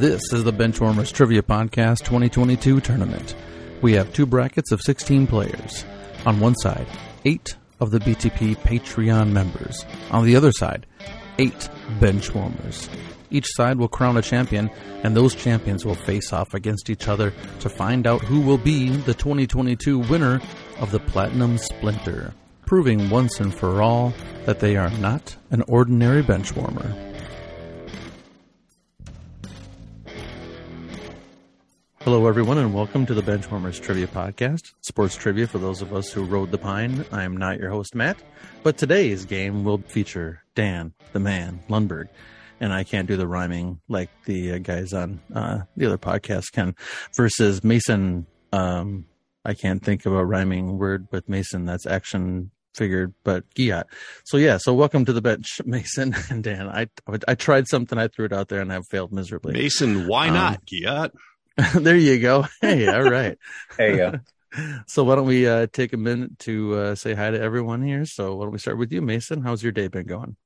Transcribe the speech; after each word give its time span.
This 0.00 0.32
is 0.32 0.44
the 0.44 0.52
Benchwarmers 0.52 1.12
Trivia 1.12 1.42
Podcast 1.42 2.04
2022 2.04 2.80
tournament. 2.80 3.34
We 3.82 3.92
have 3.92 4.14
two 4.14 4.24
brackets 4.24 4.72
of 4.72 4.80
16 4.80 5.26
players. 5.26 5.84
On 6.24 6.40
one 6.40 6.54
side, 6.54 6.86
eight 7.26 7.54
of 7.80 7.90
the 7.90 7.98
BTP 7.98 8.56
Patreon 8.56 9.30
members. 9.30 9.84
On 10.10 10.24
the 10.24 10.36
other 10.36 10.52
side, 10.52 10.86
eight 11.38 11.68
Benchwarmers. 11.98 12.88
Each 13.28 13.44
side 13.48 13.76
will 13.76 13.88
crown 13.88 14.16
a 14.16 14.22
champion, 14.22 14.70
and 15.04 15.14
those 15.14 15.34
champions 15.34 15.84
will 15.84 15.94
face 15.94 16.32
off 16.32 16.54
against 16.54 16.88
each 16.88 17.06
other 17.06 17.34
to 17.58 17.68
find 17.68 18.06
out 18.06 18.22
who 18.22 18.40
will 18.40 18.56
be 18.56 18.88
the 18.88 19.12
2022 19.12 19.98
winner 19.98 20.40
of 20.78 20.92
the 20.92 21.00
Platinum 21.00 21.58
Splinter, 21.58 22.32
proving 22.64 23.10
once 23.10 23.38
and 23.38 23.52
for 23.52 23.82
all 23.82 24.14
that 24.46 24.60
they 24.60 24.78
are 24.78 24.88
not 24.92 25.36
an 25.50 25.60
ordinary 25.68 26.22
benchwarmer. 26.22 27.09
Hello, 32.04 32.26
everyone, 32.26 32.56
and 32.56 32.72
welcome 32.72 33.04
to 33.04 33.12
the 33.12 33.20
Benchwarmers 33.22 33.78
Trivia 33.80 34.06
Podcast, 34.06 34.72
sports 34.80 35.16
trivia 35.16 35.46
for 35.46 35.58
those 35.58 35.82
of 35.82 35.92
us 35.94 36.10
who 36.10 36.24
rode 36.24 36.50
the 36.50 36.56
pine. 36.56 37.04
I 37.12 37.24
am 37.24 37.36
not 37.36 37.58
your 37.58 37.68
host, 37.68 37.94
Matt, 37.94 38.16
but 38.62 38.78
today's 38.78 39.26
game 39.26 39.64
will 39.64 39.82
feature 39.86 40.42
Dan, 40.54 40.94
the 41.12 41.20
man, 41.20 41.60
Lundberg, 41.68 42.08
and 42.58 42.72
I 42.72 42.84
can't 42.84 43.06
do 43.06 43.18
the 43.18 43.26
rhyming 43.26 43.80
like 43.88 44.08
the 44.24 44.52
uh, 44.52 44.58
guys 44.58 44.94
on 44.94 45.20
uh, 45.34 45.60
the 45.76 45.86
other 45.86 45.98
podcast 45.98 46.52
can, 46.52 46.74
versus 47.14 47.62
Mason. 47.62 48.26
Um, 48.50 49.04
I 49.44 49.52
can't 49.52 49.84
think 49.84 50.06
of 50.06 50.14
a 50.14 50.24
rhyming 50.24 50.78
word 50.78 51.06
with 51.12 51.28
Mason 51.28 51.66
that's 51.66 51.84
action 51.86 52.50
figured, 52.74 53.12
but 53.24 53.44
Giat. 53.54 53.84
So 54.24 54.38
yeah, 54.38 54.56
so 54.56 54.72
welcome 54.72 55.04
to 55.04 55.12
the 55.12 55.20
bench, 55.22 55.60
Mason 55.66 56.14
and 56.30 56.42
Dan. 56.42 56.66
I 56.66 56.86
I 57.28 57.34
tried 57.34 57.68
something, 57.68 57.98
I 57.98 58.08
threw 58.08 58.24
it 58.24 58.32
out 58.32 58.48
there, 58.48 58.62
and 58.62 58.72
I've 58.72 58.86
failed 58.90 59.12
miserably. 59.12 59.52
Mason, 59.52 60.06
why 60.06 60.28
Um, 60.28 60.34
not, 60.34 60.62
Giat? 60.64 61.10
there 61.74 61.96
you 61.96 62.20
go. 62.20 62.46
Hey, 62.60 62.88
all 62.88 63.02
right. 63.02 63.38
There 63.76 63.90
you 63.90 63.96
go. 63.96 64.20
So 64.86 65.04
why 65.04 65.14
don't 65.14 65.26
we 65.26 65.46
uh, 65.46 65.68
take 65.72 65.92
a 65.92 65.96
minute 65.96 66.38
to 66.40 66.74
uh, 66.74 66.94
say 66.94 67.14
hi 67.14 67.30
to 67.30 67.40
everyone 67.40 67.82
here? 67.82 68.04
So 68.04 68.34
why 68.36 68.44
don't 68.44 68.52
we 68.52 68.58
start 68.58 68.78
with 68.78 68.92
you, 68.92 69.00
Mason? 69.00 69.42
How's 69.42 69.62
your 69.62 69.72
day 69.72 69.88
been 69.88 70.06
going? 70.06 70.36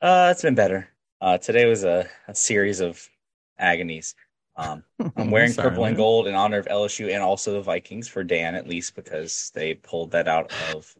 Uh, 0.00 0.28
it's 0.30 0.42
been 0.42 0.54
better. 0.54 0.88
Uh, 1.20 1.38
today 1.38 1.66
was 1.66 1.82
a, 1.82 2.08
a 2.28 2.34
series 2.34 2.80
of 2.80 3.08
agonies. 3.58 4.14
Um, 4.56 4.84
I'm 5.16 5.30
wearing 5.30 5.50
Sorry, 5.50 5.70
purple 5.70 5.84
and 5.86 5.96
gold 5.96 6.28
in 6.28 6.34
honor 6.34 6.58
of 6.58 6.66
LSU 6.66 7.12
and 7.12 7.22
also 7.22 7.52
the 7.52 7.62
Vikings 7.62 8.08
for 8.08 8.22
Dan, 8.22 8.54
at 8.54 8.68
least 8.68 8.94
because 8.94 9.50
they 9.54 9.74
pulled 9.74 10.12
that 10.12 10.28
out 10.28 10.52
of 10.74 10.94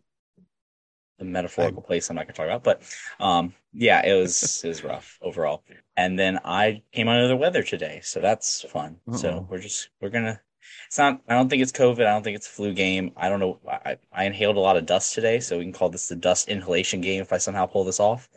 the 1.19 1.24
metaphorical 1.24 1.83
place 1.83 2.08
I'm 2.08 2.16
not 2.16 2.27
going 2.27 2.34
to 2.34 2.36
talk 2.36 2.47
about. 2.47 2.64
But 2.64 2.83
um, 3.24 3.55
yeah, 3.72 4.05
it 4.05 4.14
was 4.14 4.62
it 4.64 4.69
was 4.69 4.84
rough 4.84 5.19
overall. 5.22 5.62
And 5.97 6.19
then 6.19 6.38
I 6.44 6.83
came 6.92 7.08
under 7.08 7.28
the 7.28 7.36
weather 7.36 7.62
today, 7.62 8.00
so 8.02 8.20
that's 8.20 8.62
fun. 8.62 8.98
Uh-oh. 9.08 9.16
So 9.16 9.46
we're 9.50 9.58
just 9.58 9.91
we're 10.00 10.11
gonna. 10.11 10.41
It's 10.86 10.98
not. 10.98 11.20
I 11.28 11.34
don't 11.34 11.48
think 11.48 11.62
it's 11.62 11.72
COVID. 11.72 12.00
I 12.00 12.12
don't 12.12 12.22
think 12.22 12.36
it's 12.36 12.46
flu 12.46 12.72
game. 12.72 13.12
I 13.16 13.28
don't 13.28 13.41
know. 13.41 13.58
I, 13.69 13.96
I 14.12 14.24
inhaled 14.24 14.56
a 14.56 14.61
lot 14.61 14.77
of 14.77 14.86
dust 14.86 15.14
today, 15.14 15.41
so 15.41 15.58
we 15.58 15.64
can 15.64 15.72
call 15.72 15.91
this 15.91 16.08
the 16.08 16.16
dust 16.16 16.48
inhalation 16.48 17.00
game 17.00 17.20
if 17.20 17.33
I 17.33 17.39
somehow 17.39 17.66
pull 17.66 17.84
this 17.84 18.00
off. 18.00 18.28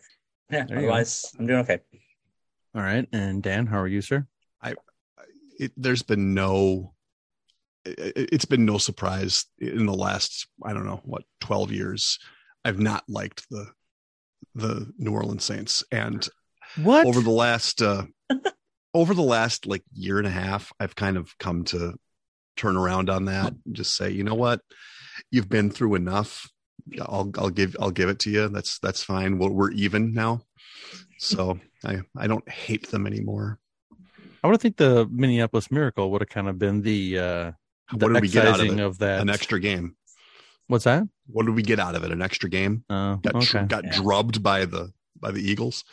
Yeah. 0.49 0.65
There. 0.67 0.79
Otherwise, 0.79 1.33
I'm 1.39 1.47
doing 1.47 1.59
okay. 1.59 1.79
All 2.75 2.81
right. 2.81 3.07
And 3.13 3.41
Dan, 3.41 3.67
how 3.67 3.79
are 3.79 3.87
you, 3.87 4.01
sir? 4.01 4.27
It, 5.61 5.71
there's 5.77 6.01
been 6.01 6.33
no, 6.33 6.93
it, 7.85 8.29
it's 8.33 8.45
been 8.45 8.65
no 8.65 8.79
surprise 8.79 9.45
in 9.59 9.85
the 9.85 9.93
last, 9.93 10.47
I 10.63 10.73
don't 10.73 10.87
know, 10.87 11.01
what, 11.05 11.23
12 11.41 11.71
years. 11.71 12.17
I've 12.63 12.79
not 12.79 13.03
liked 13.07 13.47
the, 13.49 13.67
the 14.55 14.91
New 14.97 15.11
Orleans 15.13 15.43
Saints. 15.43 15.83
And 15.91 16.27
What? 16.81 17.05
over 17.05 17.21
the 17.21 17.29
last, 17.31 17.81
uh, 17.81 18.03
over 18.93 19.13
the 19.13 19.21
last 19.21 19.65
like 19.65 19.83
year 19.93 20.17
and 20.17 20.27
a 20.27 20.31
half, 20.31 20.71
I've 20.79 20.95
kind 20.95 21.17
of 21.17 21.37
come 21.37 21.63
to 21.65 21.95
turn 22.57 22.77
around 22.77 23.09
on 23.09 23.25
that 23.25 23.53
and 23.65 23.75
just 23.75 23.95
say, 23.95 24.11
you 24.11 24.23
know 24.23 24.35
what, 24.35 24.61
you've 25.31 25.49
been 25.49 25.69
through 25.71 25.95
enough. 25.95 26.49
I'll, 27.01 27.31
I'll 27.37 27.49
give, 27.49 27.75
I'll 27.79 27.91
give 27.91 28.09
it 28.09 28.19
to 28.19 28.29
you. 28.29 28.49
That's, 28.49 28.79
that's 28.79 29.03
fine. 29.03 29.37
We're, 29.37 29.49
we're 29.51 29.71
even 29.71 30.13
now. 30.13 30.41
So 31.19 31.59
I, 31.85 32.01
I 32.17 32.27
don't 32.27 32.47
hate 32.49 32.89
them 32.89 33.05
anymore. 33.07 33.59
I 34.43 34.47
would 34.47 34.59
think 34.59 34.77
the 34.77 35.07
Minneapolis 35.11 35.69
Miracle 35.69 36.09
would 36.11 36.21
have 36.21 36.29
kind 36.29 36.49
of 36.49 36.57
been 36.57 36.81
the 36.81 37.19
uh, 37.19 37.51
the 37.93 38.07
What 38.07 38.13
did 38.13 38.21
we 38.23 38.27
get 38.27 38.47
out 38.47 38.59
of 38.59 38.65
it? 38.65 38.79
of 38.79 38.97
that. 38.99 39.21
An 39.21 39.29
extra 39.29 39.59
game. 39.59 39.95
What's 40.71 40.85
that? 40.85 41.03
What 41.27 41.45
did 41.45 41.55
we 41.55 41.63
get 41.63 41.79
out 41.79 41.95
of 41.95 42.03
it? 42.05 42.11
An 42.11 42.21
extra 42.21 42.49
game? 42.49 42.85
Uh, 42.89 43.15
Got 43.15 43.41
tr- 43.41 43.57
okay. 43.57 43.67
got 43.67 43.83
Yeah. 43.83 43.91
drubbed 44.01 44.41
by 44.41 44.63
the 44.63 44.93
by 45.19 45.31
the 45.31 45.41
Eagles. 45.41 45.83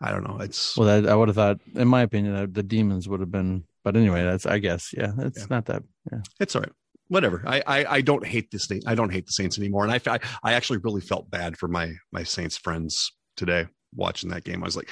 I 0.00 0.10
don't 0.10 0.24
know. 0.26 0.38
It's 0.40 0.74
Well, 0.76 0.86
that, 1.02 1.08
I 1.08 1.14
would 1.14 1.28
have 1.28 1.36
thought, 1.36 1.60
in 1.74 1.86
my 1.86 2.00
opinion, 2.00 2.34
that 2.34 2.54
the 2.54 2.62
demons 2.62 3.08
would 3.10 3.20
have 3.20 3.30
been. 3.30 3.64
But 3.84 3.94
anyway, 3.94 4.22
that's 4.24 4.46
I 4.46 4.58
guess. 4.58 4.94
Yeah, 4.96 5.12
it's 5.18 5.40
Yeah. 5.40 5.46
not 5.50 5.66
that. 5.66 5.82
Yeah. 6.10 6.20
it's 6.40 6.56
all 6.56 6.62
right. 6.62 6.72
Whatever. 7.08 7.42
I, 7.46 7.62
I 7.66 7.84
I 7.96 8.00
don't 8.00 8.26
hate 8.26 8.50
this 8.50 8.66
thing. 8.66 8.80
I 8.86 8.94
don't 8.94 9.12
hate 9.12 9.26
the 9.26 9.32
Saints 9.32 9.58
anymore. 9.58 9.84
And 9.84 9.92
I 9.92 10.00
I, 10.14 10.18
I 10.42 10.52
actually 10.54 10.78
really 10.78 11.02
felt 11.02 11.30
bad 11.30 11.58
for 11.58 11.68
my 11.68 11.92
my 12.10 12.22
Saints 12.22 12.56
friends 12.56 13.12
today 13.36 13.66
watching 13.94 14.30
that 14.30 14.44
game. 14.44 14.62
I 14.62 14.66
was 14.66 14.76
like, 14.76 14.88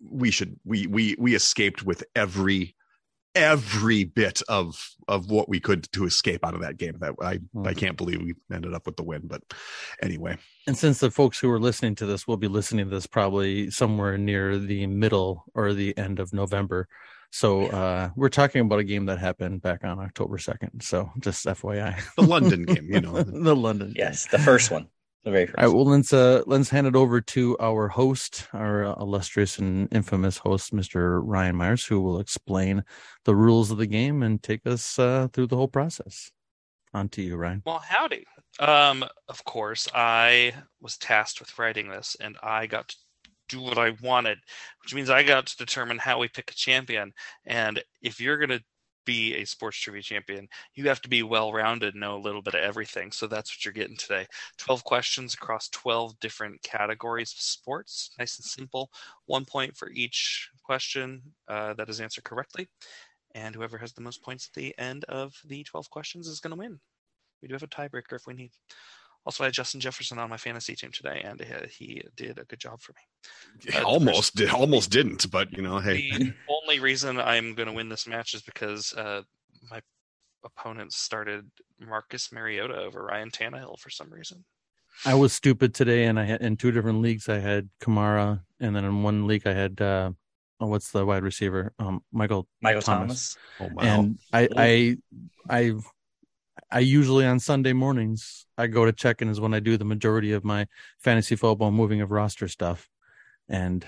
we 0.00 0.32
should 0.32 0.56
we 0.64 0.88
we 0.88 1.14
we 1.16 1.36
escaped 1.36 1.84
with 1.84 2.02
every 2.16 2.74
every 3.34 4.04
bit 4.04 4.42
of 4.48 4.90
of 5.08 5.30
what 5.30 5.48
we 5.48 5.58
could 5.60 5.90
to 5.92 6.04
escape 6.04 6.44
out 6.44 6.54
of 6.54 6.60
that 6.60 6.76
game. 6.76 6.96
That 7.00 7.14
I 7.20 7.38
Hmm. 7.52 7.66
I 7.66 7.74
can't 7.74 7.96
believe 7.96 8.20
we 8.22 8.34
ended 8.54 8.74
up 8.74 8.86
with 8.86 8.96
the 8.96 9.02
win. 9.02 9.22
But 9.24 9.42
anyway, 10.02 10.36
And 10.66 10.76
since 10.76 11.00
the 11.00 11.10
folks 11.10 11.38
who 11.38 11.50
are 11.50 11.58
listening 11.60 11.94
to 11.96 12.06
this 12.06 12.26
will 12.26 12.36
be 12.36 12.48
listening 12.48 12.86
to 12.86 12.90
this 12.90 13.06
probably 13.06 13.70
somewhere 13.70 14.16
near 14.18 14.58
the 14.58 14.86
middle 14.86 15.44
or 15.54 15.72
the 15.74 15.96
end 15.96 16.20
of 16.20 16.32
November. 16.32 16.88
So 17.34 17.66
uh, 17.68 18.10
we're 18.14 18.28
talking 18.28 18.60
about 18.60 18.78
a 18.78 18.84
game 18.84 19.06
that 19.06 19.18
happened 19.18 19.62
back 19.62 19.84
on 19.84 19.98
October 19.98 20.36
2nd. 20.36 20.82
So 20.82 21.10
just 21.18 21.46
FYI. 21.46 21.98
the 22.16 22.22
London 22.22 22.64
game, 22.64 22.86
you 22.90 23.00
know. 23.00 23.22
the 23.22 23.56
London. 23.56 23.88
game. 23.88 23.96
Yes, 23.96 24.26
the 24.26 24.38
first 24.38 24.70
one, 24.70 24.82
the 24.82 24.82
very 24.82 24.88
first. 24.88 25.01
All 25.24 25.32
right, 25.32 25.72
well, 25.72 25.84
let's 25.84 26.12
uh, 26.12 26.42
let's 26.46 26.68
hand 26.68 26.88
it 26.88 26.96
over 26.96 27.20
to 27.20 27.56
our 27.60 27.86
host, 27.86 28.48
our 28.52 28.84
uh, 28.84 28.94
illustrious 29.00 29.58
and 29.58 29.86
infamous 29.92 30.38
host, 30.38 30.72
Mr. 30.72 31.20
Ryan 31.22 31.54
Meyers, 31.54 31.84
who 31.84 32.00
will 32.00 32.18
explain 32.18 32.82
the 33.24 33.36
rules 33.36 33.70
of 33.70 33.78
the 33.78 33.86
game 33.86 34.24
and 34.24 34.42
take 34.42 34.66
us 34.66 34.98
uh, 34.98 35.28
through 35.32 35.46
the 35.46 35.56
whole 35.56 35.68
process. 35.68 36.32
On 36.92 37.08
to 37.10 37.22
you, 37.22 37.36
Ryan. 37.36 37.62
Well, 37.64 37.82
howdy. 37.86 38.24
Um, 38.58 39.04
of 39.28 39.44
course, 39.44 39.88
I 39.94 40.54
was 40.80 40.98
tasked 40.98 41.38
with 41.38 41.56
writing 41.56 41.88
this, 41.88 42.16
and 42.20 42.36
I 42.42 42.66
got 42.66 42.88
to 42.88 42.96
do 43.48 43.60
what 43.60 43.78
I 43.78 43.94
wanted, 44.02 44.38
which 44.82 44.94
means 44.94 45.08
I 45.08 45.22
got 45.22 45.46
to 45.46 45.56
determine 45.56 45.98
how 45.98 46.18
we 46.18 46.28
pick 46.28 46.50
a 46.50 46.54
champion. 46.54 47.12
And 47.46 47.82
if 48.02 48.20
you're 48.20 48.38
going 48.38 48.50
to 48.50 48.64
be 49.04 49.34
a 49.36 49.44
sports 49.44 49.78
trivia 49.78 50.02
champion, 50.02 50.48
you 50.74 50.88
have 50.88 51.00
to 51.02 51.08
be 51.08 51.22
well 51.22 51.52
rounded, 51.52 51.94
know 51.94 52.16
a 52.16 52.20
little 52.20 52.42
bit 52.42 52.54
of 52.54 52.60
everything. 52.60 53.12
So 53.12 53.26
that's 53.26 53.50
what 53.50 53.64
you're 53.64 53.72
getting 53.72 53.96
today 53.96 54.26
12 54.58 54.84
questions 54.84 55.34
across 55.34 55.68
12 55.68 56.18
different 56.20 56.62
categories 56.62 57.32
of 57.32 57.40
sports. 57.40 58.10
Nice 58.18 58.38
and 58.38 58.44
simple. 58.44 58.90
One 59.26 59.44
point 59.44 59.76
for 59.76 59.90
each 59.90 60.48
question 60.62 61.22
uh, 61.48 61.74
that 61.74 61.88
is 61.88 62.00
answered 62.00 62.24
correctly. 62.24 62.68
And 63.34 63.54
whoever 63.54 63.78
has 63.78 63.92
the 63.92 64.02
most 64.02 64.22
points 64.22 64.48
at 64.48 64.60
the 64.60 64.74
end 64.78 65.04
of 65.04 65.34
the 65.46 65.64
12 65.64 65.88
questions 65.90 66.28
is 66.28 66.40
going 66.40 66.50
to 66.50 66.58
win. 66.58 66.78
We 67.40 67.48
do 67.48 67.54
have 67.54 67.62
a 67.62 67.66
tiebreaker 67.66 68.14
if 68.14 68.26
we 68.26 68.34
need. 68.34 68.52
Also, 69.24 69.44
I 69.44 69.46
had 69.46 69.54
Justin 69.54 69.80
Jefferson 69.80 70.18
on 70.18 70.28
my 70.30 70.36
fantasy 70.36 70.74
team 70.74 70.90
today, 70.92 71.22
and 71.24 71.40
he- 71.40 71.84
he 71.86 72.02
did 72.16 72.38
a 72.38 72.44
good 72.44 72.58
job 72.58 72.80
for 72.80 72.92
me. 72.92 73.72
Uh, 73.74 73.82
almost 73.84 74.34
did, 74.34 74.50
almost 74.50 74.90
didn't, 74.90 75.30
but 75.30 75.52
you 75.52 75.62
know, 75.62 75.78
hey, 75.78 76.10
The 76.10 76.34
only 76.48 76.80
reason 76.80 77.20
I'm 77.20 77.54
going 77.54 77.68
to 77.68 77.72
win 77.72 77.88
this 77.88 78.06
match 78.06 78.34
is 78.34 78.42
because 78.42 78.92
uh, 78.94 79.22
my 79.70 79.80
opponent 80.44 80.92
started 80.92 81.48
Marcus 81.78 82.32
Mariota 82.32 82.74
over 82.76 83.04
Ryan 83.04 83.30
Tannehill 83.30 83.78
for 83.78 83.90
some 83.90 84.10
reason. 84.10 84.44
I 85.06 85.14
was 85.14 85.32
stupid 85.32 85.72
today, 85.72 86.04
and 86.06 86.18
I 86.18 86.24
had 86.24 86.42
in 86.42 86.56
two 86.56 86.72
different 86.72 87.00
leagues 87.00 87.28
I 87.28 87.38
had 87.38 87.68
Kamara, 87.80 88.42
and 88.60 88.74
then 88.74 88.84
in 88.84 89.02
one 89.04 89.26
league 89.26 89.46
I 89.46 89.52
had 89.54 89.80
uh, 89.80 90.10
oh, 90.60 90.66
what's 90.66 90.90
the 90.90 91.06
wide 91.06 91.22
receiver? 91.22 91.72
Um, 91.78 92.02
Michael 92.12 92.46
Michael 92.60 92.82
Thomas. 92.82 93.36
Thomas. 93.58 93.72
oh 93.72 93.74
wow. 93.74 93.82
And 93.82 94.18
I, 94.32 94.48
I, 94.56 94.96
I, 95.48 95.72
I 96.72 96.78
usually 96.78 97.26
on 97.26 97.38
Sunday 97.38 97.74
mornings 97.74 98.46
I 98.56 98.66
go 98.66 98.86
to 98.86 98.92
check 98.92 99.20
in 99.20 99.28
is 99.28 99.40
when 99.40 99.52
I 99.52 99.60
do 99.60 99.76
the 99.76 99.84
majority 99.84 100.32
of 100.32 100.42
my 100.42 100.66
fantasy 100.98 101.36
football 101.36 101.70
moving 101.70 102.00
of 102.00 102.10
roster 102.10 102.48
stuff. 102.48 102.88
And 103.46 103.84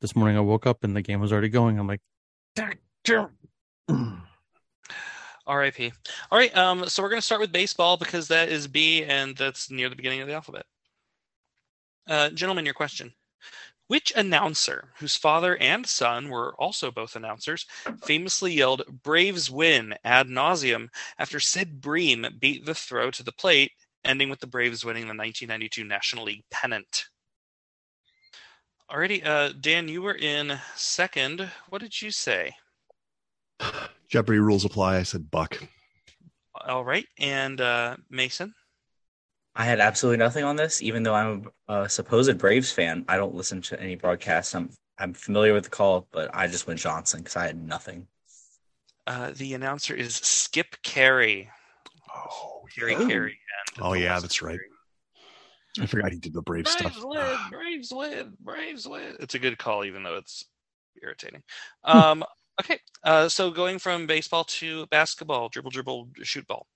this 0.00 0.14
morning 0.14 0.36
I 0.36 0.40
woke 0.40 0.64
up 0.64 0.84
and 0.84 0.94
the 0.94 1.02
game 1.02 1.20
was 1.20 1.32
already 1.32 1.48
going. 1.48 1.80
I'm 1.80 1.88
like, 1.88 2.00
RIP. 5.48 5.92
All 6.30 6.38
right, 6.38 6.56
um, 6.56 6.88
so 6.88 7.02
we're 7.02 7.08
going 7.08 7.20
to 7.20 7.26
start 7.26 7.40
with 7.40 7.50
baseball 7.50 7.96
because 7.96 8.28
that 8.28 8.50
is 8.50 8.68
B 8.68 9.02
and 9.02 9.36
that's 9.36 9.68
near 9.70 9.88
the 9.88 9.96
beginning 9.96 10.20
of 10.20 10.28
the 10.28 10.34
alphabet. 10.34 10.64
Uh, 12.06 12.30
gentlemen, 12.30 12.64
your 12.64 12.74
question. 12.74 13.12
Which 13.88 14.12
announcer, 14.14 14.92
whose 14.98 15.16
father 15.16 15.56
and 15.56 15.86
son 15.86 16.28
were 16.28 16.54
also 16.56 16.90
both 16.90 17.16
announcers, 17.16 17.64
famously 18.04 18.52
yelled 18.52 18.84
Braves 19.02 19.50
win 19.50 19.94
ad 20.04 20.28
nauseum 20.28 20.90
after 21.18 21.40
Sid 21.40 21.80
Bream 21.80 22.26
beat 22.38 22.66
the 22.66 22.74
throw 22.74 23.10
to 23.10 23.22
the 23.22 23.32
plate, 23.32 23.72
ending 24.04 24.28
with 24.28 24.40
the 24.40 24.46
Braves 24.46 24.84
winning 24.84 25.04
the 25.04 25.14
1992 25.14 25.84
National 25.84 26.24
League 26.24 26.44
pennant? 26.50 27.06
Alrighty, 28.90 29.26
uh, 29.26 29.52
Dan, 29.58 29.88
you 29.88 30.02
were 30.02 30.14
in 30.14 30.58
second. 30.76 31.50
What 31.70 31.80
did 31.80 32.00
you 32.00 32.10
say? 32.10 32.56
Jeopardy 34.08 34.38
rules 34.38 34.64
apply. 34.64 34.96
I 34.96 35.02
said 35.02 35.30
Buck. 35.30 35.62
All 36.66 36.84
right, 36.84 37.06
and 37.18 37.60
uh, 37.60 37.96
Mason. 38.10 38.54
I 39.58 39.64
had 39.64 39.80
absolutely 39.80 40.18
nothing 40.18 40.44
on 40.44 40.54
this, 40.54 40.80
even 40.82 41.02
though 41.02 41.16
I'm 41.16 41.50
a 41.66 41.88
supposed 41.88 42.38
Braves 42.38 42.70
fan. 42.70 43.04
I 43.08 43.16
don't 43.16 43.34
listen 43.34 43.60
to 43.62 43.80
any 43.80 43.96
broadcasts. 43.96 44.54
I'm 44.54 44.70
I'm 45.00 45.12
familiar 45.12 45.52
with 45.52 45.64
the 45.64 45.70
call, 45.70 46.06
but 46.12 46.30
I 46.32 46.46
just 46.46 46.68
went 46.68 46.78
Johnson 46.78 47.20
because 47.20 47.34
I 47.36 47.46
had 47.46 47.60
nothing. 47.60 48.06
Uh, 49.06 49.32
the 49.34 49.54
announcer 49.54 49.94
is 49.94 50.14
Skip 50.14 50.76
Caray. 50.84 51.48
Oh, 52.14 52.62
Harry 52.76 52.94
Oh. 52.94 53.08
Caray. 53.08 53.38
Oh, 53.80 53.92
yeah, 53.94 54.14
Wes 54.14 54.22
that's 54.22 54.42
right. 54.42 54.58
I 55.80 55.86
forgot 55.86 56.12
he 56.12 56.18
did 56.18 56.34
the 56.34 56.42
Brave 56.42 56.64
Braves 56.64 56.78
stuff. 56.78 56.92
Braves 56.92 57.04
win, 57.04 57.38
Braves 57.50 57.92
win, 57.92 58.32
Braves 58.40 58.88
win. 58.88 59.16
It's 59.20 59.34
a 59.34 59.38
good 59.38 59.58
call, 59.58 59.84
even 59.84 60.02
though 60.02 60.16
it's 60.16 60.44
irritating. 61.02 61.42
Um, 61.84 62.24
okay, 62.60 62.78
uh, 63.02 63.28
so 63.28 63.50
going 63.50 63.78
from 63.78 64.06
baseball 64.06 64.44
to 64.44 64.86
basketball, 64.86 65.48
dribble, 65.48 65.70
dribble, 65.70 66.10
shoot 66.22 66.46
ball. 66.46 66.66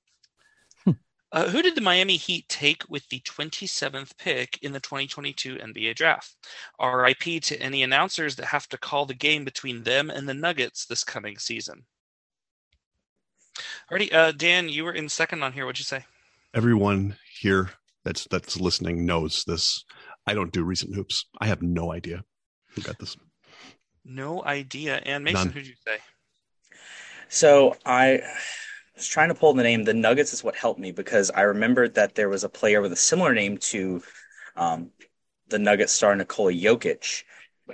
Uh, 1.33 1.49
who 1.49 1.63
did 1.63 1.75
the 1.75 1.81
Miami 1.81 2.17
Heat 2.17 2.47
take 2.49 2.85
with 2.91 3.09
the 3.09 3.21
27th 3.21 4.17
pick 4.19 4.59
in 4.61 4.73
the 4.73 4.81
2022 4.81 5.57
NBA 5.57 5.95
draft? 5.95 6.37
RIP 6.79 7.43
to 7.45 7.57
any 7.59 7.83
announcers 7.83 8.37
that 8.37 8.45
have 8.45 8.69
to 8.69 8.77
call 8.77 9.07
the 9.07 9.15
game 9.15 9.43
between 9.43 9.83
them 9.83 10.11
and 10.11 10.29
the 10.29 10.35
Nuggets 10.35 10.85
this 10.85 11.03
coming 11.03 11.39
season. 11.39 11.85
Alrighty, 13.91 14.13
uh, 14.13 14.33
Dan, 14.33 14.69
you 14.69 14.85
were 14.85 14.93
in 14.93 15.09
second 15.09 15.43
on 15.43 15.53
here. 15.53 15.65
What'd 15.65 15.79
you 15.79 15.85
say? 15.85 16.05
Everyone 16.55 17.17
here 17.41 17.71
that's 18.05 18.27
that's 18.31 18.61
listening 18.61 19.07
knows 19.07 19.45
this. 19.47 19.85
I 20.27 20.35
don't 20.35 20.53
do 20.53 20.65
recent 20.65 20.95
hoops. 20.95 21.27
I 21.41 21.47
have 21.47 21.63
no 21.63 21.93
idea 21.93 22.25
who 22.75 22.83
got 22.83 22.99
this. 22.99 23.17
No 24.05 24.45
idea. 24.45 25.01
And 25.05 25.25
Mason, 25.25 25.47
None. 25.47 25.53
who'd 25.53 25.67
you 25.67 25.75
say? 25.87 25.99
So 27.29 27.77
I 27.87 28.21
was 29.03 29.09
trying 29.09 29.31
to 29.31 29.35
pull 29.35 29.53
the 29.53 29.65
name. 29.65 29.83
The 29.83 29.95
Nuggets 29.95 30.33
is 30.33 30.45
what 30.45 30.55
helped 30.55 30.79
me 30.79 30.93
because 30.93 31.33
I 31.33 31.43
remembered 31.43 31.95
that 31.95 32.15
there 32.15 32.29
was 32.29 32.45
a 32.45 32.49
player 32.49 32.81
with 32.81 32.93
a 32.93 32.97
similar 32.97 33.35
name 33.35 33.59
to 33.59 34.01
um, 34.55 34.91
the 35.49 35.59
Nuggets 35.59 35.93
star 35.93 36.15
Nikola 36.15 36.53
Jokic, 36.53 37.25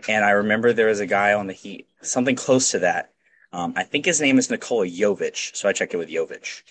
and 0.09 0.25
I 0.25 0.31
remember 0.31 0.73
there 0.73 0.87
was 0.87 1.01
a 1.01 1.07
guy 1.07 1.35
on 1.35 1.47
the 1.47 1.53
Heat, 1.53 1.87
something 2.01 2.35
close 2.35 2.71
to 2.71 2.79
that. 2.79 3.13
Um, 3.53 3.75
I 3.77 3.85
think 3.85 4.07
his 4.07 4.23
name 4.23 4.39
is 4.39 4.49
Nikola 4.49 4.87
Jovic, 4.87 5.55
so 5.55 5.69
I 5.69 5.75
checked 5.75 5.93
it 5.93 5.99
with 5.99 6.09
Jovic. 6.09 6.63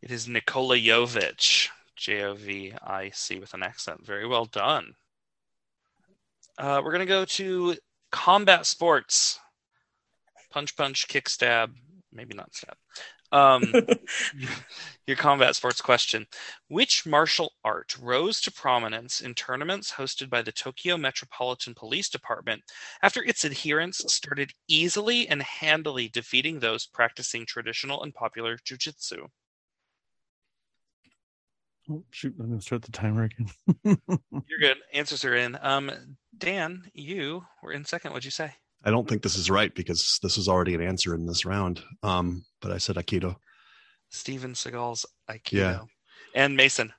It 0.00 0.10
is 0.10 0.26
Nikola 0.26 0.76
Jovic, 0.76 1.68
J 1.94 2.22
O 2.22 2.34
V 2.34 2.72
I 2.82 3.10
C 3.10 3.38
with 3.38 3.52
an 3.52 3.62
accent. 3.62 4.06
Very 4.06 4.26
well 4.26 4.46
done. 4.46 4.94
Uh, 6.56 6.80
we're 6.82 6.92
going 6.92 7.06
to 7.06 7.06
go 7.06 7.26
to 7.26 7.76
combat 8.10 8.64
sports 8.64 9.38
punch, 10.50 10.74
punch, 10.74 11.06
kick, 11.06 11.28
stab, 11.28 11.74
maybe 12.10 12.34
not 12.34 12.54
stab. 12.54 12.76
Um, 13.30 13.74
your 15.06 15.16
combat 15.16 15.54
sports 15.54 15.80
question 15.80 16.26
Which 16.68 17.04
martial 17.04 17.52
art 17.64 17.96
rose 18.00 18.40
to 18.42 18.52
prominence 18.52 19.20
in 19.20 19.34
tournaments 19.34 19.92
hosted 19.92 20.30
by 20.30 20.42
the 20.42 20.52
Tokyo 20.52 20.96
Metropolitan 20.96 21.74
Police 21.74 22.08
Department 22.08 22.62
after 23.02 23.22
its 23.22 23.44
adherents 23.44 24.12
started 24.12 24.52
easily 24.68 25.28
and 25.28 25.42
handily 25.42 26.08
defeating 26.08 26.58
those 26.58 26.86
practicing 26.86 27.44
traditional 27.44 28.02
and 28.02 28.14
popular 28.14 28.56
jujitsu? 28.58 29.28
Oh, 31.90 32.04
shoot, 32.10 32.34
I'm 32.38 32.48
going 32.48 32.58
to 32.58 32.64
start 32.64 32.82
the 32.82 32.92
timer 32.92 33.24
again. 33.24 33.48
You're 33.84 34.58
good. 34.60 34.76
Answers 34.92 35.24
are 35.24 35.34
in. 35.34 35.58
Um, 35.62 35.90
Dan, 36.36 36.90
you 36.92 37.44
were 37.62 37.72
in 37.72 37.86
second. 37.86 38.10
What'd 38.10 38.26
you 38.26 38.30
say? 38.30 38.54
I 38.84 38.90
don't 38.90 39.08
think 39.08 39.22
this 39.22 39.36
is 39.36 39.50
right 39.50 39.74
because 39.74 40.18
this 40.22 40.38
is 40.38 40.48
already 40.48 40.74
an 40.74 40.82
answer 40.82 41.14
in 41.14 41.26
this 41.26 41.44
round. 41.44 41.82
Um, 42.02 42.44
but 42.60 42.70
I 42.72 42.78
said 42.78 42.96
Aikido. 42.96 43.36
Steven 44.10 44.54
Seagal's 44.54 45.04
Aikido. 45.28 45.52
Yeah. 45.52 45.80
And 46.34 46.56
Mason. 46.56 46.92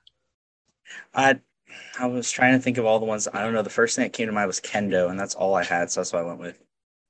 I 1.14 1.40
I 1.98 2.06
was 2.06 2.30
trying 2.30 2.54
to 2.54 2.62
think 2.62 2.78
of 2.78 2.84
all 2.84 2.98
the 2.98 3.06
ones. 3.06 3.28
I 3.32 3.42
don't 3.42 3.52
know. 3.54 3.62
The 3.62 3.70
first 3.70 3.96
thing 3.96 4.04
that 4.04 4.12
came 4.12 4.26
to 4.26 4.32
mind 4.32 4.46
was 4.48 4.60
kendo, 4.60 5.08
and 5.08 5.18
that's 5.18 5.34
all 5.34 5.54
I 5.54 5.64
had, 5.64 5.90
so 5.90 6.00
that's 6.00 6.12
what 6.12 6.22
I 6.22 6.26
went 6.26 6.40
with. 6.40 6.58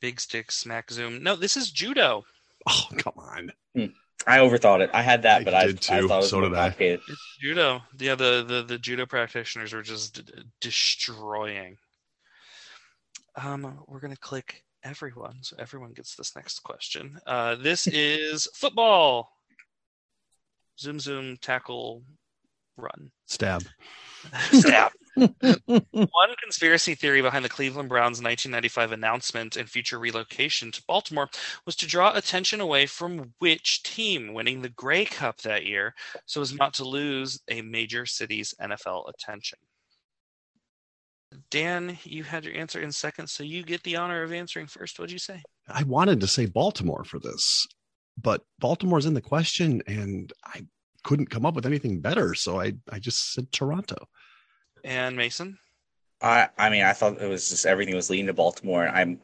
Big 0.00 0.20
stick, 0.20 0.50
smack 0.52 0.90
zoom. 0.90 1.23
No, 1.23 1.34
this 1.37 1.56
is 1.56 1.70
judo. 1.70 2.25
Oh, 2.69 2.84
come 2.99 3.14
on. 3.16 3.52
I 4.26 4.38
overthought 4.38 4.81
it. 4.81 4.90
I 4.93 5.00
had 5.00 5.23
that, 5.23 5.40
I 5.40 5.44
but 5.44 5.55
I, 5.55 5.66
did 5.66 5.76
I 5.90 6.00
too. 6.00 6.08
thought 6.08 6.14
it 6.14 6.16
was 6.19 6.31
So 6.31 6.40
more 6.40 6.49
did 6.50 6.58
I. 6.58 6.75
It's 6.78 7.38
judo. 7.40 7.81
Yeah, 7.99 8.16
the, 8.16 8.44
the, 8.46 8.62
the 8.62 8.78
judo 8.78 9.06
practitioners 9.06 9.73
were 9.73 9.81
just 9.82 10.14
d- 10.14 10.23
d- 10.23 10.43
destroying. 10.61 11.78
Um, 13.36 13.78
we're 13.86 14.00
gonna 14.00 14.16
click 14.16 14.64
everyone, 14.82 15.38
so 15.42 15.56
everyone 15.58 15.92
gets 15.92 16.14
this 16.14 16.34
next 16.34 16.60
question. 16.60 17.18
Uh, 17.26 17.56
this 17.56 17.86
is 17.86 18.48
football. 18.54 19.30
Zoom, 20.78 20.98
zoom, 20.98 21.36
tackle, 21.36 22.02
run. 22.76 23.10
Stab. 23.26 23.62
Stab. 24.52 24.92
One 25.16 26.34
conspiracy 26.42 26.94
theory 26.94 27.20
behind 27.20 27.44
the 27.44 27.48
Cleveland 27.50 27.88
Browns' 27.88 28.22
1995 28.22 28.92
announcement 28.92 29.56
and 29.56 29.68
future 29.68 29.98
relocation 29.98 30.72
to 30.72 30.82
Baltimore 30.86 31.28
was 31.66 31.76
to 31.76 31.86
draw 31.86 32.14
attention 32.14 32.60
away 32.60 32.86
from 32.86 33.34
which 33.38 33.82
team 33.82 34.32
winning 34.32 34.62
the 34.62 34.68
Grey 34.70 35.04
Cup 35.04 35.38
that 35.42 35.66
year 35.66 35.94
so 36.26 36.40
as 36.40 36.54
not 36.54 36.74
to 36.74 36.84
lose 36.84 37.40
a 37.48 37.60
major 37.60 38.06
city's 38.06 38.54
NFL 38.60 39.10
attention. 39.10 39.58
Dan, 41.50 41.98
you 42.04 42.24
had 42.24 42.44
your 42.44 42.54
answer 42.56 42.80
in 42.80 42.90
seconds, 42.92 43.32
so 43.32 43.42
you 43.44 43.62
get 43.62 43.82
the 43.82 43.96
honor 43.96 44.22
of 44.22 44.32
answering 44.32 44.66
first. 44.66 44.98
What'd 44.98 45.12
you 45.12 45.18
say? 45.18 45.42
I 45.68 45.84
wanted 45.84 46.20
to 46.20 46.26
say 46.26 46.46
Baltimore 46.46 47.04
for 47.04 47.18
this, 47.18 47.66
but 48.20 48.42
Baltimore's 48.58 49.06
in 49.06 49.14
the 49.14 49.20
question, 49.20 49.82
and 49.86 50.32
I 50.44 50.66
couldn't 51.04 51.30
come 51.30 51.46
up 51.46 51.54
with 51.54 51.66
anything 51.66 52.00
better, 52.00 52.34
so 52.34 52.60
I 52.60 52.72
I 52.90 52.98
just 52.98 53.32
said 53.32 53.52
Toronto. 53.52 54.08
And 54.84 55.16
Mason? 55.16 55.58
I 56.20 56.48
I 56.58 56.68
mean, 56.70 56.82
I 56.82 56.92
thought 56.92 57.20
it 57.22 57.28
was 57.28 57.48
just 57.48 57.64
everything 57.66 57.94
was 57.94 58.10
leading 58.10 58.26
to 58.26 58.32
Baltimore, 58.34 58.84
and 58.84 58.96
I'm 58.96 59.20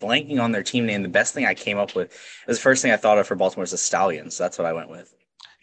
blanking 0.00 0.40
on 0.40 0.52
their 0.52 0.62
team 0.62 0.86
name. 0.86 1.02
The 1.02 1.08
best 1.08 1.34
thing 1.34 1.46
I 1.46 1.54
came 1.54 1.78
up 1.78 1.94
with 1.96 2.12
it 2.12 2.46
was 2.48 2.58
the 2.58 2.62
first 2.62 2.82
thing 2.82 2.92
I 2.92 2.96
thought 2.96 3.18
of 3.18 3.26
for 3.26 3.34
Baltimore 3.34 3.64
is 3.64 3.72
the 3.72 3.78
Stallions. 3.78 4.38
That's 4.38 4.58
what 4.58 4.66
I 4.66 4.72
went 4.72 4.90
with. 4.90 5.12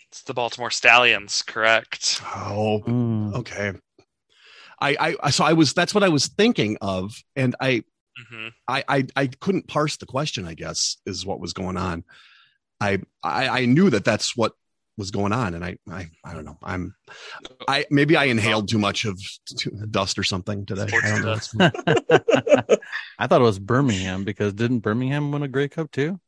It's 0.10 0.24
the 0.24 0.34
Baltimore 0.34 0.72
Stallions, 0.72 1.42
correct? 1.42 2.22
Oh, 2.36 2.84
Mm. 2.86 3.34
okay. 3.36 3.74
I, 4.84 4.96
I 5.00 5.16
I 5.24 5.30
so 5.30 5.46
I 5.46 5.54
was 5.54 5.74
that's 5.74 5.96
what 5.96 6.04
I 6.04 6.10
was 6.10 6.28
thinking 6.28 6.78
of, 6.82 7.16
and 7.36 7.56
I 7.60 7.84
hmm 8.30 8.50
I, 8.68 8.84
I 8.88 9.08
I 9.16 9.28
couldn't 9.28 9.68
parse 9.68 9.98
the 9.98 10.06
question. 10.06 10.46
I 10.46 10.54
guess 10.54 10.98
is 11.06 11.26
what 11.26 11.40
was 11.40 11.54
going 11.54 11.78
on. 11.78 12.04
I 12.82 13.00
I, 13.24 13.48
I 13.62 13.66
knew 13.66 13.90
that 13.90 14.04
that's 14.04 14.36
what 14.36 14.54
was 14.98 15.10
going 15.10 15.32
on, 15.32 15.54
and 15.54 15.64
I, 15.64 15.78
I 15.90 16.10
I 16.24 16.34
don't 16.34 16.46
know. 16.46 16.58
I'm 16.62 16.96
I 17.68 17.86
maybe 17.90 18.18
I 18.18 18.26
inhaled 18.26 18.68
too 18.68 18.78
much 18.78 19.06
of 19.06 19.20
t- 19.58 19.72
dust 19.90 20.20
or 20.20 20.24
something 20.24 20.66
today. 20.66 20.88
I 20.92 21.10
don't 21.10 21.22
know. 21.24 22.78
I 23.20 23.28
thought 23.28 23.42
it 23.42 23.46
was 23.46 23.60
Birmingham 23.60 24.26
because 24.26 24.54
didn't 24.54 24.80
Birmingham 24.80 25.32
win 25.32 25.44
a 25.44 25.48
Grey 25.48 25.70
Cup 25.70 25.92
too? 25.92 26.20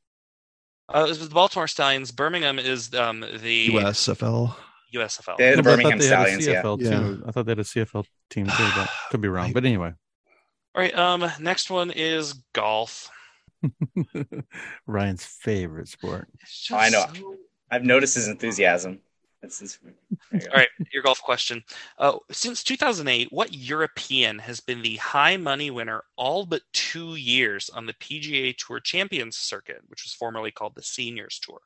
Uh, 0.88 1.04
it 1.06 1.10
was 1.10 1.28
the 1.28 1.34
Baltimore 1.34 1.68
Stallions. 1.68 2.12
Birmingham 2.12 2.58
is 2.58 2.94
um, 2.94 3.20
the 3.20 3.70
USFL. 3.70 4.56
USFL. 4.96 5.38
They 5.38 5.48
had 5.48 5.58
the 5.60 5.64
but 5.64 5.72
Birmingham 5.78 6.00
thought 6.00 6.02
they 6.02 6.08
had 6.08 6.20
a 6.20 6.42
Stallions, 6.42 6.48
yeah. 6.48 6.62
CFL 6.64 6.82
Yeah. 6.82 6.90
too. 6.90 7.24
I 7.28 7.32
thought 7.32 7.46
they 7.46 7.52
had 7.52 7.60
a 7.60 7.64
CFL 7.64 8.06
team 8.30 8.46
too, 8.48 8.70
but 8.76 8.90
could 9.12 9.22
be 9.22 9.28
wrong. 9.28 9.54
But 9.54 9.66
anyway, 9.66 9.94
All 10.76 10.82
right. 10.82 10.98
Um. 10.98 11.30
Next 11.40 11.70
one 11.70 11.92
is 11.92 12.34
golf. 12.54 13.10
Ryan's 14.88 15.26
favorite 15.26 15.88
sport. 15.88 16.28
It's 16.42 16.70
Oh, 16.72 16.78
I 16.78 16.90
know. 16.90 17.06
so- 17.14 17.36
I've 17.72 17.84
noticed 17.84 18.16
his 18.16 18.28
enthusiasm. 18.28 19.00
It's, 19.42 19.62
it's, 19.62 19.78
there 19.78 19.94
you 20.34 20.40
go. 20.40 20.48
All 20.52 20.58
right. 20.58 20.68
Your 20.94 21.04
golf 21.04 21.22
question. 21.22 21.64
Uh, 21.98 22.18
since 22.32 22.64
2008, 22.64 23.32
what 23.32 23.54
European 23.54 24.40
has 24.40 24.60
been 24.60 24.82
the 24.82 24.96
high 24.98 25.38
money 25.38 25.72
winner 25.72 26.04
all 26.16 26.46
but 26.46 26.62
two 26.74 27.16
years 27.16 27.70
on 27.72 27.86
the 27.86 27.94
PGA 27.94 28.56
Tour 28.58 28.80
Champions 28.80 29.36
Circuit, 29.38 29.82
which 29.88 30.04
was 30.04 30.14
formerly 30.14 30.52
called 30.52 30.76
the 30.76 30.82
Seniors 30.84 31.40
Tour? 31.40 31.60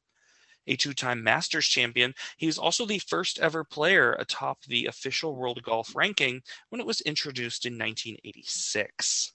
A 0.69 0.75
two 0.75 0.93
time 0.93 1.23
Masters 1.23 1.67
champion, 1.67 2.13
he 2.37 2.45
was 2.45 2.57
also 2.57 2.85
the 2.85 2.99
first 2.99 3.39
ever 3.39 3.63
player 3.63 4.13
atop 4.13 4.63
the 4.65 4.85
official 4.85 5.35
world 5.35 5.61
golf 5.63 5.95
ranking 5.95 6.41
when 6.69 6.79
it 6.79 6.87
was 6.87 7.01
introduced 7.01 7.65
in 7.65 7.73
1986. 7.73 9.33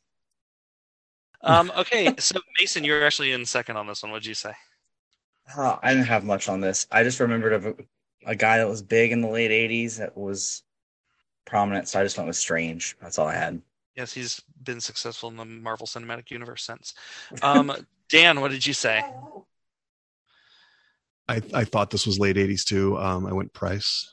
Um, 1.42 1.72
okay, 1.76 2.14
so 2.18 2.40
Mason, 2.58 2.84
you're 2.84 3.04
actually 3.04 3.32
in 3.32 3.44
second 3.44 3.76
on 3.76 3.86
this 3.86 4.02
one. 4.02 4.12
What'd 4.12 4.26
you 4.26 4.34
say? 4.34 4.52
Oh, 5.56 5.78
I 5.82 5.92
didn't 5.92 6.06
have 6.06 6.24
much 6.24 6.48
on 6.48 6.60
this. 6.60 6.86
I 6.90 7.02
just 7.02 7.20
remembered 7.20 7.52
of 7.52 7.66
a, 7.66 7.74
a 8.26 8.36
guy 8.36 8.58
that 8.58 8.68
was 8.68 8.80
big 8.80 9.12
in 9.12 9.20
the 9.20 9.28
late 9.28 9.50
'80s 9.50 9.98
that 9.98 10.16
was 10.16 10.62
prominent, 11.44 11.88
so 11.88 12.00
I 12.00 12.04
just 12.04 12.16
went 12.16 12.28
with 12.28 12.36
Strange. 12.36 12.96
That's 13.02 13.18
all 13.18 13.26
I 13.26 13.34
had. 13.34 13.60
Yes, 13.96 14.12
he's 14.12 14.40
been 14.62 14.80
successful 14.80 15.28
in 15.28 15.36
the 15.36 15.44
Marvel 15.44 15.86
Cinematic 15.86 16.30
Universe 16.30 16.64
since. 16.64 16.94
Um, 17.42 17.72
Dan, 18.08 18.40
what 18.40 18.50
did 18.50 18.66
you 18.66 18.72
say? 18.72 19.02
I 21.28 21.40
I 21.52 21.64
thought 21.64 21.90
this 21.90 22.06
was 22.06 22.18
late 22.18 22.36
'80s 22.36 22.64
too. 22.64 22.98
Um, 22.98 23.26
I 23.26 23.32
went 23.32 23.52
Price. 23.52 24.10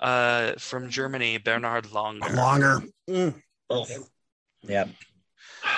Uh, 0.00 0.54
from 0.58 0.88
Germany, 0.88 1.36
Bernhard 1.36 1.84
Langer. 1.86 2.20
Langer. 3.08 3.34
Oh. 3.68 3.86
Yep. 4.62 4.88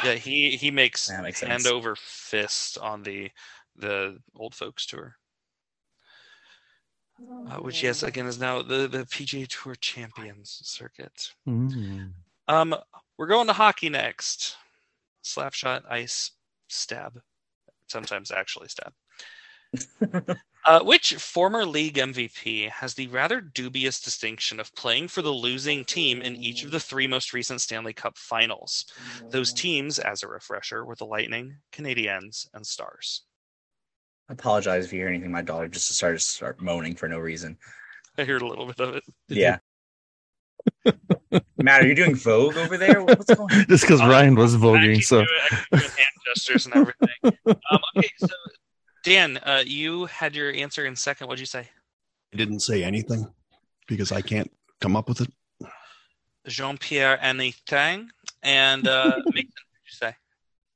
Yeah, 0.05 0.15
he 0.15 0.57
he 0.57 0.71
makes, 0.71 1.11
makes 1.23 1.41
hand 1.41 1.63
sense. 1.63 1.73
over 1.73 1.97
fist 1.97 2.79
on 2.79 3.03
the 3.03 3.31
the 3.77 4.19
old 4.37 4.55
folks 4.55 4.87
tour, 4.87 5.17
uh, 7.49 7.57
which 7.57 7.83
yes 7.83 8.03
again 8.03 8.27
is 8.27 8.39
now 8.39 8.63
the 8.63 8.87
the 8.87 9.05
PGA 9.05 9.47
Tour 9.49 9.75
Champions 9.75 10.61
circuit. 10.65 11.33
Mm. 11.49 12.13
Um, 12.49 12.77
we're 13.19 13.27
going 13.27 13.47
to 13.49 13.53
hockey 13.53 13.89
next. 13.89 14.57
Slap 15.23 15.55
shot, 15.55 15.85
ice, 15.89 16.33
stab. 16.69 17.21
Sometimes 17.89 18.31
actually 18.31 18.69
stab. 18.69 18.93
Uh, 20.65 20.81
which 20.85 21.15
former 21.15 21.65
league 21.67 21.97
MVP 21.97 22.69
has 22.71 22.95
the 22.95 23.09
rather 23.09 23.41
dubious 23.41 24.01
distinction 24.01 24.61
of 24.61 24.73
playing 24.77 25.09
for 25.09 25.21
the 25.21 25.31
losing 25.31 25.85
team 25.85 26.23
in 26.23 26.37
each 26.37 26.63
of 26.63 26.71
the 26.71 26.79
three 26.79 27.07
most 27.09 27.33
recent 27.33 27.61
Stanley 27.61 27.93
Cup 27.93 28.17
finals? 28.17 28.85
Those 29.31 29.53
teams, 29.53 29.99
as 29.99 30.23
a 30.23 30.29
refresher, 30.29 30.85
were 30.85 30.95
the 30.95 31.05
Lightning, 31.07 31.57
Canadiens, 31.73 32.47
and 32.55 32.65
Stars. 32.65 33.23
I 34.29 34.35
apologize 34.35 34.85
if 34.85 34.93
you 34.93 35.01
hear 35.01 35.09
anything. 35.09 35.33
My 35.33 35.43
daughter 35.43 35.67
just 35.67 35.89
started 35.89 36.19
to 36.21 36.25
start 36.25 36.61
moaning 36.63 36.95
for 36.95 37.09
no 37.09 37.19
reason. 37.19 37.59
I 38.17 38.23
heard 38.25 38.43
a 38.43 38.47
little 38.47 38.67
bit 38.67 38.79
of 38.81 38.95
it. 38.95 39.03
Yeah. 39.29 39.59
Matt, 41.59 41.83
are 41.83 41.87
you 41.89 41.95
doing 41.97 42.15
Vogue 42.15 42.57
over 42.57 42.77
there? 42.79 43.03
What's 43.03 43.35
going 43.35 43.53
on? 43.53 43.65
Just 43.69 43.83
because 43.83 44.01
Uh, 44.01 44.07
Ryan 44.07 44.37
was 44.37 44.55
I 44.55 44.59
voguing, 44.59 44.95
keep 44.97 45.05
so 45.05 45.17
doing- 45.17 45.29
I 45.43 45.49
keep 45.57 45.71
doing 45.81 45.83
hand 45.91 46.17
gestures 46.27 46.67
and 46.67 46.77
everything. 46.77 47.09
Um, 47.71 47.81
okay, 47.97 48.09
so 48.19 48.29
Dan, 49.03 49.39
uh, 49.39 49.63
you 49.67 50.07
had 50.07 50.35
your 50.37 50.53
answer 50.53 50.87
in 50.87 50.95
second. 50.97 51.27
What'd 51.27 51.41
you 51.41 51.47
say? 51.47 51.69
I 52.33 52.37
didn't 52.37 52.61
say 52.61 52.85
anything 52.85 53.27
because 53.89 54.13
I 54.13 54.21
can't 54.21 54.51
come 54.81 54.97
up 54.97 55.09
with 55.09 55.21
it. 55.23 55.31
Jean 56.47 56.79
Pierre 56.79 57.19
Anything. 57.23 58.11
And 58.43 58.87
uh, 58.87 59.17
Mason, 59.27 59.27
what'd 59.27 59.85
you 59.85 59.91
say? 59.91 60.15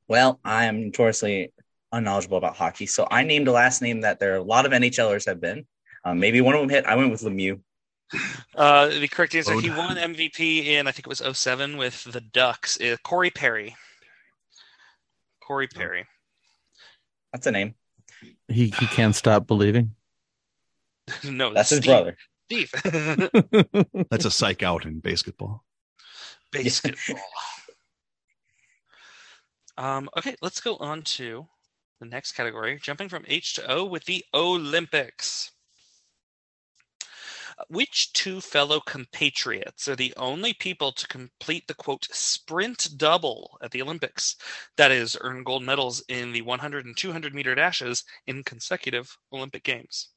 Well, 0.09 0.41
I 0.45 0.65
am 0.65 0.83
notoriously 0.83 1.53
unknowledgeable 1.93 2.39
about 2.39 2.57
hockey, 2.57 2.87
so 2.87 3.07
I 3.11 3.25
named 3.25 3.49
a 3.49 3.53
last 3.53 3.83
name 3.83 4.01
that 4.03 4.21
there 4.21 4.35
are 4.35 4.39
a 4.39 4.43
lot 4.43 4.67
of 4.67 4.73
NHLers 4.73 5.27
have 5.27 5.41
been. 5.41 5.67
Um, 6.05 6.21
maybe 6.21 6.41
one 6.41 6.55
of 6.55 6.61
them 6.61 6.69
hit. 6.71 6.85
I 6.87 6.95
went 6.95 7.11
with 7.11 7.23
Lemieux. 7.23 7.61
Uh, 8.55 8.87
the 8.87 9.09
correct 9.09 9.35
answer, 9.35 9.55
Ode. 9.55 9.65
he 9.65 9.71
won 9.71 9.97
MVP 9.97 10.67
in, 10.67 10.87
I 10.87 10.93
think 10.93 11.07
it 11.07 11.09
was 11.09 11.23
07 11.39 11.77
with 11.77 12.05
the 12.05 12.21
Ducks. 12.21 12.81
Uh, 12.81 12.97
Corey 13.03 13.31
Perry. 13.31 13.75
Corey 15.43 15.67
Perry. 15.67 16.07
That's 17.33 17.47
a 17.49 17.51
name. 17.51 17.75
He, 18.49 18.67
he 18.79 18.87
can't 18.87 19.15
stop 19.15 19.47
believing. 19.47 19.95
no, 21.25 21.53
That's 21.53 21.71
his 21.71 21.81
brother. 21.81 22.17
Steve. 22.47 22.71
That's 24.11 24.25
a 24.25 24.31
psych 24.31 24.63
out 24.63 24.85
in 24.85 25.01
basketball. 25.01 25.65
Basketball. 26.53 27.21
um, 29.77 30.09
okay, 30.17 30.37
let's 30.43 30.61
go 30.61 30.77
on 30.77 31.03
to 31.03 31.47
the 32.01 32.07
next 32.07 32.33
category, 32.33 32.79
jumping 32.81 33.09
from 33.09 33.25
H 33.27 33.55
to 33.55 33.71
O 33.71 33.85
with 33.85 34.05
the 34.05 34.25
Olympics. 34.33 35.51
Which 37.69 38.13
two 38.13 38.43
fellow 38.43 38.81
compatriots 38.81 39.89
are 39.89 39.97
the 39.97 40.13
only 40.17 40.53
people 40.53 40.93
to 40.93 41.09
complete 41.09 41.67
the 41.67 41.75
quote 41.75 42.07
sprint 42.13 42.89
double 42.97 43.59
at 43.63 43.71
the 43.71 43.81
Olympics? 43.81 44.37
That 44.77 44.91
is, 44.91 45.17
earn 45.21 45.43
gold 45.43 45.63
medals 45.63 46.03
in 46.09 46.33
the 46.33 46.43
100 46.43 46.85
and 46.85 46.97
200 46.97 47.35
meter 47.35 47.55
dashes 47.55 48.05
in 48.27 48.45
consecutive 48.45 49.17
Olympic 49.33 49.65
Games. 49.65 50.11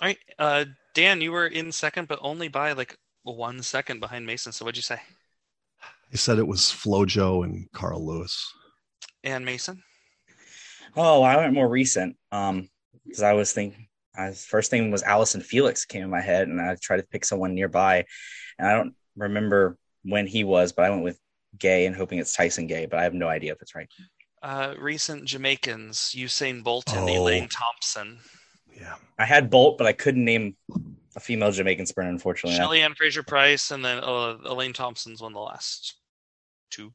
All 0.00 0.08
right, 0.08 0.18
uh, 0.38 0.64
Dan, 0.94 1.20
you 1.20 1.32
were 1.32 1.46
in 1.46 1.72
second, 1.72 2.06
but 2.06 2.20
only 2.22 2.48
by 2.48 2.72
like 2.72 2.96
one 3.24 3.62
second 3.62 4.00
behind 4.00 4.26
Mason. 4.26 4.52
So 4.52 4.64
what'd 4.64 4.76
you 4.76 4.82
say? 4.82 5.00
I 6.12 6.16
said 6.16 6.38
it 6.38 6.46
was 6.46 6.60
Flojo 6.62 7.42
and 7.42 7.70
Carl 7.72 8.06
Lewis. 8.06 8.52
And 9.24 9.44
Mason? 9.44 9.82
Oh, 10.96 11.22
I 11.22 11.36
went 11.36 11.54
more 11.54 11.68
recent. 11.68 12.16
Um, 12.30 12.68
because 13.04 13.22
I 13.22 13.32
was 13.32 13.52
thinking, 13.52 13.88
I, 14.16 14.30
first 14.32 14.70
thing 14.70 14.90
was 14.90 15.02
Allyson 15.02 15.40
Felix 15.40 15.84
came 15.84 16.02
in 16.02 16.10
my 16.10 16.20
head, 16.20 16.48
and 16.48 16.60
I 16.60 16.76
tried 16.80 16.98
to 16.98 17.02
pick 17.02 17.24
someone 17.24 17.54
nearby, 17.54 18.04
and 18.58 18.68
I 18.68 18.72
don't 18.74 18.94
remember 19.16 19.76
when 20.04 20.26
he 20.26 20.44
was, 20.44 20.72
but 20.72 20.84
I 20.84 20.90
went 20.90 21.02
with 21.02 21.18
Gay 21.58 21.86
and 21.86 21.94
hoping 21.96 22.18
it's 22.18 22.34
Tyson 22.34 22.66
Gay, 22.66 22.86
but 22.86 22.98
I 22.98 23.04
have 23.04 23.14
no 23.14 23.28
idea 23.28 23.52
if 23.52 23.62
it's 23.62 23.74
right. 23.74 23.88
Uh, 24.42 24.74
recent 24.78 25.24
Jamaicans, 25.24 26.14
Usain 26.16 26.62
Bolt 26.62 26.92
and 26.94 27.08
Oh. 27.08 27.22
Elaine 27.22 27.48
Thompson. 27.48 28.18
Yeah. 28.78 28.96
I 29.18 29.24
had 29.24 29.50
Bolt, 29.50 29.78
but 29.78 29.86
I 29.86 29.92
couldn't 29.92 30.24
name 30.24 30.56
a 31.16 31.20
female 31.20 31.50
Jamaican 31.52 31.86
sprinter, 31.86 32.10
unfortunately. 32.10 32.56
Shelly 32.56 32.82
Ann 32.82 32.94
Fraser 32.94 33.22
Pryce, 33.22 33.70
and 33.70 33.84
then 33.84 33.98
uh, 33.98 34.36
Elaine 34.44 34.72
Thompson's 34.72 35.22
won 35.22 35.32
the 35.32 35.38
last 35.40 35.94
two. 36.70 36.92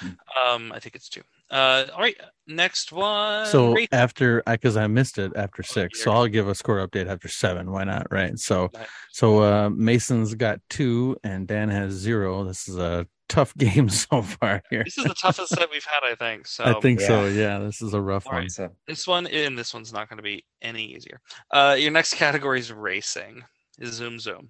Hmm. 0.00 0.08
Um, 0.38 0.72
I 0.72 0.78
think 0.78 0.94
it's 0.94 1.08
two. 1.08 1.22
Uh, 1.50 1.86
all 1.94 2.00
right, 2.00 2.16
next 2.46 2.92
one. 2.92 3.46
So 3.46 3.72
Rachel. 3.72 3.88
after, 3.98 4.42
because 4.46 4.76
I 4.76 4.86
missed 4.86 5.18
it 5.18 5.32
after 5.36 5.62
Oh, 5.66 5.72
six, 5.72 6.02
so. 6.04 6.12
I'll 6.12 6.26
give 6.28 6.48
a 6.48 6.54
score 6.54 6.86
update 6.86 7.06
after 7.08 7.28
seven. 7.28 7.70
Why 7.70 7.84
not? 7.84 8.06
Right. 8.10 8.38
So, 8.38 8.68
Right. 8.74 8.86
so 9.12 9.42
uh, 9.42 9.70
Mason's 9.70 10.34
got 10.34 10.60
two, 10.68 11.16
and 11.24 11.46
Dan 11.46 11.68
has 11.70 11.92
zero. 11.92 12.44
This 12.44 12.68
is 12.68 12.76
a 12.76 13.06
tough 13.28 13.54
game 13.58 13.88
so 13.88 14.22
far 14.22 14.62
here. 14.70 14.84
This 14.84 14.98
is 14.98 15.04
the 15.04 15.14
toughest 15.14 15.54
set 15.54 15.70
we've 15.70 15.84
had, 15.84 16.00
I 16.10 16.14
think. 16.14 16.46
So 16.46 16.64
I 16.64 16.80
think 16.80 17.00
so. 17.00 17.26
yeah. 17.26 17.30
Yeah, 17.30 17.58
this 17.60 17.80
is 17.82 17.94
a 17.94 18.00
rough 18.00 18.26
All 18.26 18.32
one. 18.34 18.42
right. 18.42 18.50
So 18.50 18.70
This 18.86 19.06
one 19.06 19.26
and 19.26 19.56
this 19.58 19.72
one's 19.72 19.92
not 19.92 20.08
going 20.08 20.18
to 20.18 20.22
be 20.22 20.44
any 20.62 20.84
easier. 20.84 21.20
Uh, 21.50 21.76
your 21.78 21.90
next 21.92 22.14
category 22.14 22.58
is 22.60 22.72
racing. 22.72 23.42
Is 23.78 23.92
zoom 23.94 24.18
zoom. 24.18 24.48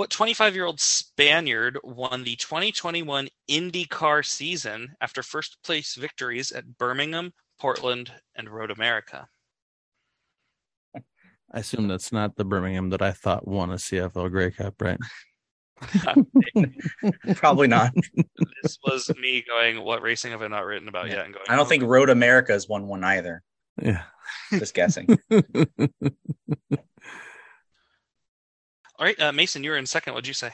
What 0.00 0.08
25 0.08 0.54
year 0.54 0.64
old 0.64 0.80
Spaniard 0.80 1.78
won 1.84 2.24
the 2.24 2.34
2021 2.36 3.28
IndyCar 3.50 4.24
season 4.24 4.96
after 4.98 5.22
first 5.22 5.58
place 5.62 5.94
victories 5.94 6.52
at 6.52 6.78
Birmingham, 6.78 7.34
Portland, 7.60 8.10
and 8.34 8.48
Road 8.48 8.70
America? 8.70 9.28
I 10.96 11.02
assume 11.52 11.86
that's 11.86 12.12
not 12.12 12.36
the 12.36 12.46
Birmingham 12.46 12.88
that 12.88 13.02
I 13.02 13.10
thought 13.10 13.46
won 13.46 13.72
a 13.72 13.74
CFL 13.74 14.30
Grey 14.30 14.50
Cup, 14.52 14.80
right? 14.80 14.98
probably 17.34 17.68
not. 17.68 17.92
this 18.62 18.78
was 18.82 19.12
me 19.20 19.44
going, 19.46 19.84
What 19.84 20.00
racing 20.00 20.30
have 20.30 20.40
I 20.40 20.48
not 20.48 20.64
written 20.64 20.88
about 20.88 21.08
yet? 21.08 21.26
And 21.26 21.34
going, 21.34 21.44
I 21.46 21.56
don't 21.56 21.66
oh, 21.66 21.68
think 21.68 21.82
Road 21.82 22.08
America's 22.08 22.66
won 22.66 22.88
one 22.88 23.04
either. 23.04 23.42
Yeah. 23.82 24.04
Just 24.50 24.72
guessing. 24.72 25.18
All 29.00 29.06
right, 29.06 29.18
uh, 29.18 29.32
Mason, 29.32 29.64
you 29.64 29.70
were 29.70 29.78
in 29.78 29.86
second. 29.86 30.12
What'd 30.12 30.28
you 30.28 30.34
say? 30.34 30.50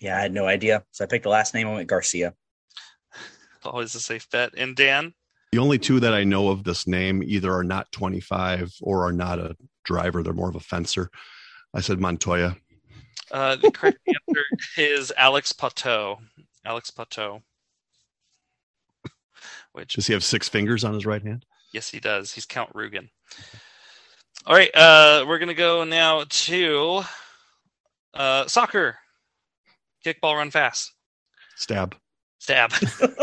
Yeah, 0.00 0.16
I 0.16 0.20
had 0.20 0.32
no 0.32 0.46
idea. 0.46 0.84
So 0.90 1.04
I 1.04 1.06
picked 1.06 1.24
the 1.24 1.28
last 1.28 1.52
name. 1.52 1.68
I 1.68 1.74
went 1.74 1.86
Garcia. 1.86 2.32
Always 3.62 3.94
a 3.94 4.00
safe 4.00 4.26
bet. 4.30 4.54
And 4.56 4.74
Dan? 4.74 5.12
The 5.52 5.58
only 5.58 5.78
two 5.78 6.00
that 6.00 6.14
I 6.14 6.24
know 6.24 6.48
of 6.48 6.64
this 6.64 6.86
name 6.86 7.22
either 7.22 7.52
are 7.52 7.62
not 7.62 7.92
25 7.92 8.72
or 8.80 9.06
are 9.06 9.12
not 9.12 9.38
a 9.38 9.54
driver. 9.84 10.22
They're 10.22 10.32
more 10.32 10.48
of 10.48 10.56
a 10.56 10.60
fencer. 10.60 11.10
I 11.74 11.82
said 11.82 12.00
Montoya. 12.00 12.56
Uh, 13.30 13.56
the 13.56 13.70
correct 13.70 13.98
answer 14.08 14.44
is 14.78 15.12
Alex 15.18 15.52
Palou. 15.52 16.16
Alex 16.64 16.90
Palou. 16.90 17.42
Which 19.72 19.92
Does 19.92 20.06
he 20.06 20.14
have 20.14 20.24
six 20.24 20.48
fingers 20.48 20.84
on 20.84 20.94
his 20.94 21.04
right 21.04 21.22
hand? 21.22 21.44
Yes, 21.74 21.90
he 21.90 22.00
does. 22.00 22.32
He's 22.32 22.46
Count 22.46 22.70
Rugen. 22.74 23.10
All 24.46 24.56
right, 24.56 24.74
uh, 24.74 25.26
we're 25.28 25.38
gonna 25.38 25.52
go 25.52 25.84
now 25.84 26.24
to 26.28 27.04
uh, 28.14 28.46
soccer. 28.46 28.96
Kickball, 30.04 30.36
run 30.36 30.50
fast, 30.50 30.92
Stab. 31.56 31.96
stab. 32.38 32.72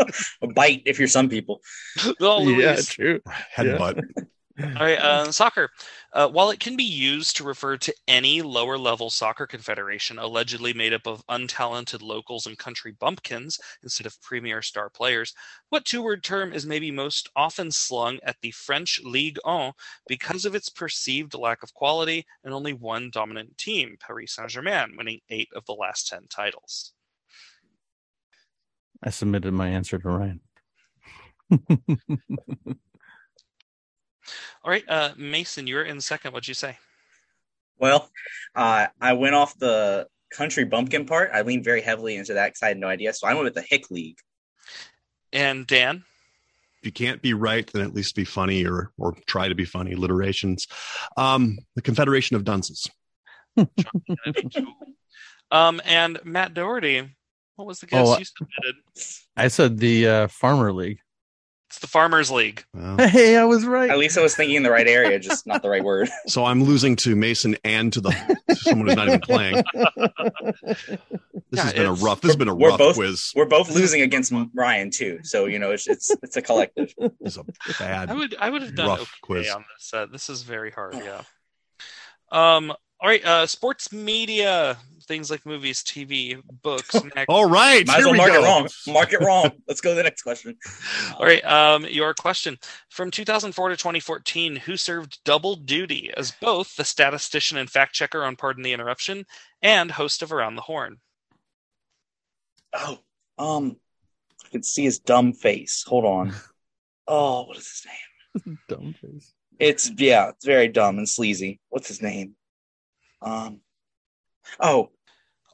A 0.42 0.48
bite 0.48 0.82
if 0.84 0.98
you're 0.98 1.08
some 1.08 1.28
people. 1.28 1.60
oh, 2.20 2.48
yeah, 2.48 2.76
true. 2.76 3.20
Headbutt. 3.56 4.02
All 4.60 4.68
right, 4.68 4.98
uh, 4.98 5.32
soccer. 5.32 5.70
Uh, 6.12 6.28
while 6.28 6.50
it 6.50 6.60
can 6.60 6.76
be 6.76 6.84
used 6.84 7.36
to 7.36 7.44
refer 7.44 7.78
to 7.78 7.94
any 8.06 8.42
lower 8.42 8.76
level 8.76 9.08
soccer 9.08 9.46
confederation 9.46 10.18
allegedly 10.18 10.74
made 10.74 10.92
up 10.92 11.06
of 11.06 11.26
untalented 11.28 12.02
locals 12.02 12.46
and 12.46 12.58
country 12.58 12.92
bumpkins 12.92 13.58
instead 13.82 14.06
of 14.06 14.20
premier 14.20 14.60
star 14.60 14.90
players, 14.90 15.34
what 15.70 15.86
two 15.86 16.02
word 16.02 16.22
term 16.22 16.52
is 16.52 16.66
maybe 16.66 16.90
most 16.90 17.30
often 17.34 17.70
slung 17.70 18.18
at 18.24 18.36
the 18.42 18.50
French 18.50 19.00
Ligue 19.02 19.38
1 19.44 19.72
because 20.06 20.44
of 20.44 20.54
its 20.54 20.68
perceived 20.68 21.34
lack 21.34 21.62
of 21.62 21.72
quality 21.72 22.26
and 22.44 22.52
only 22.52 22.74
one 22.74 23.08
dominant 23.10 23.56
team, 23.56 23.96
Paris 24.00 24.34
Saint 24.34 24.50
Germain, 24.50 24.96
winning 24.98 25.20
eight 25.30 25.48
of 25.54 25.64
the 25.64 25.72
last 25.72 26.08
10 26.08 26.26
titles? 26.28 26.92
I 29.02 29.08
submitted 29.08 29.52
my 29.54 29.68
answer 29.68 29.98
to 29.98 30.08
Ryan. 30.08 30.40
All 34.64 34.70
right, 34.70 34.84
uh, 34.88 35.12
Mason, 35.16 35.66
you're 35.66 35.84
in 35.84 36.00
second. 36.00 36.32
What'd 36.32 36.48
you 36.48 36.54
say? 36.54 36.78
Well, 37.78 38.10
uh, 38.54 38.86
I 39.00 39.12
went 39.14 39.34
off 39.34 39.58
the 39.58 40.06
country 40.32 40.64
bumpkin 40.64 41.06
part. 41.06 41.30
I 41.32 41.42
leaned 41.42 41.64
very 41.64 41.80
heavily 41.80 42.16
into 42.16 42.34
that 42.34 42.48
because 42.48 42.62
I 42.62 42.68
had 42.68 42.78
no 42.78 42.88
idea. 42.88 43.12
So 43.12 43.26
I 43.26 43.34
went 43.34 43.44
with 43.44 43.54
the 43.54 43.62
Hick 43.62 43.90
League. 43.90 44.18
And 45.32 45.66
Dan? 45.66 46.04
If 46.78 46.86
you 46.86 46.92
can't 46.92 47.22
be 47.22 47.34
right, 47.34 47.68
then 47.72 47.82
at 47.82 47.94
least 47.94 48.16
be 48.16 48.24
funny 48.24 48.66
or 48.66 48.92
or 48.98 49.16
try 49.26 49.48
to 49.48 49.54
be 49.54 49.64
funny. 49.64 49.92
Alliterations. 49.92 50.66
Um, 51.16 51.58
the 51.74 51.82
Confederation 51.82 52.36
of 52.36 52.44
Dunces. 52.44 52.88
um, 55.50 55.80
and 55.84 56.18
Matt 56.24 56.54
Doherty, 56.54 57.08
What 57.56 57.68
was 57.68 57.80
the 57.80 57.86
guess 57.86 58.08
Oh, 58.08 58.18
you 58.18 58.24
submitted? 58.24 58.76
I 59.36 59.48
said 59.48 59.78
the 59.78 60.08
uh, 60.08 60.28
Farmer 60.28 60.72
League. 60.72 60.98
It's 61.72 61.78
the 61.78 61.86
Farmers 61.86 62.30
League. 62.30 62.64
Well, 62.74 62.98
Hey, 63.08 63.34
I 63.38 63.44
was 63.44 63.64
right. 63.64 63.88
At 63.88 63.96
least 63.96 64.18
I 64.18 64.20
was 64.22 64.36
thinking 64.36 64.56
in 64.56 64.62
the 64.62 64.70
right 64.70 64.86
area, 64.86 65.18
just 65.18 65.46
not 65.46 65.62
the 65.62 65.70
right 65.70 65.82
word. 65.82 66.10
so 66.26 66.44
I'm 66.44 66.62
losing 66.64 66.96
to 66.96 67.16
Mason 67.16 67.56
and 67.64 67.90
to 67.94 68.02
the 68.02 68.10
to 68.50 68.54
someone 68.56 68.88
who's 68.88 68.96
not 68.96 69.08
even 69.08 69.20
playing. 69.22 69.62
This 70.66 70.76
Yeah, 71.50 71.62
has 71.62 71.72
been 71.72 71.86
a 71.86 71.94
rough. 71.94 72.20
This 72.20 72.28
has 72.28 72.36
been 72.36 72.48
a 72.48 72.54
rough 72.54 72.76
both- 72.76 72.96
quiz. 72.96 73.32
We're 73.34 73.46
both 73.46 73.70
losing 73.70 74.02
against 74.02 74.34
Ryan 74.54 74.90
too, 74.90 75.20
so 75.22 75.46
you 75.46 75.58
know 75.58 75.70
it's 75.70 75.88
it's 75.88 76.14
it's 76.22 76.36
a 76.36 76.42
collective. 76.42 76.92
This 77.20 77.36
is 77.36 77.38
a 77.38 77.44
bad. 77.78 78.10
I 78.10 78.14
would 78.14 78.36
I 78.38 78.50
would 78.50 78.60
have 78.60 78.74
done 78.74 78.88
Rough 78.88 79.00
okay 79.00 79.08
quiz. 79.22 79.50
on 79.50 79.64
this. 79.74 79.94
Uh, 79.94 80.04
this 80.04 80.28
is 80.28 80.42
very 80.42 80.70
hard. 80.72 80.94
Yeah. 80.96 81.22
Um. 82.30 82.70
All 83.00 83.08
right. 83.08 83.24
Uh, 83.24 83.46
sports 83.46 83.92
media 83.92 84.76
things 85.12 85.30
like 85.30 85.44
movies, 85.44 85.82
TV, 85.82 86.40
books. 86.62 86.94
Next. 87.14 87.26
All 87.28 87.44
right, 87.44 87.86
Might 87.86 87.98
as 87.98 88.04
here 88.04 88.06
well 88.06 88.12
we 88.12 88.18
mark 88.18 88.30
go. 88.32 88.42
it 88.42 88.46
wrong. 88.46 88.68
Mark 88.88 89.12
it 89.12 89.20
wrong. 89.20 89.50
Let's 89.68 89.82
go 89.82 89.90
to 89.90 89.94
the 89.94 90.02
next 90.02 90.22
question. 90.22 90.56
All 91.18 91.26
right. 91.26 91.44
Um, 91.44 91.84
your 91.84 92.14
question 92.14 92.58
from 92.88 93.10
2004 93.10 93.68
to 93.68 93.76
2014: 93.76 94.56
Who 94.56 94.78
served 94.78 95.22
double 95.24 95.54
duty 95.54 96.10
as 96.16 96.30
both 96.40 96.76
the 96.76 96.84
statistician 96.84 97.58
and 97.58 97.68
fact 97.68 97.92
checker 97.92 98.24
on 98.24 98.36
Pardon 98.36 98.62
the 98.62 98.72
Interruption 98.72 99.26
and 99.60 99.90
host 99.90 100.22
of 100.22 100.32
Around 100.32 100.56
the 100.56 100.62
Horn? 100.62 100.96
Oh, 102.72 102.98
um, 103.36 103.76
I 104.46 104.48
can 104.48 104.62
see 104.62 104.84
his 104.84 104.98
dumb 104.98 105.34
face. 105.34 105.84
Hold 105.86 106.04
on. 106.06 106.32
Oh, 107.08 107.42
what 107.48 107.56
is 107.58 107.68
his 107.68 108.44
name? 108.46 108.58
Dumb 108.68 108.94
face. 108.94 109.32
It's 109.58 109.90
yeah, 109.98 110.28
it's 110.28 110.46
very 110.46 110.68
dumb 110.68 110.98
and 110.98 111.08
sleazy. 111.08 111.58
What's 111.68 111.88
his 111.88 112.00
name? 112.00 112.36
Um, 113.20 113.58
oh, 114.60 114.90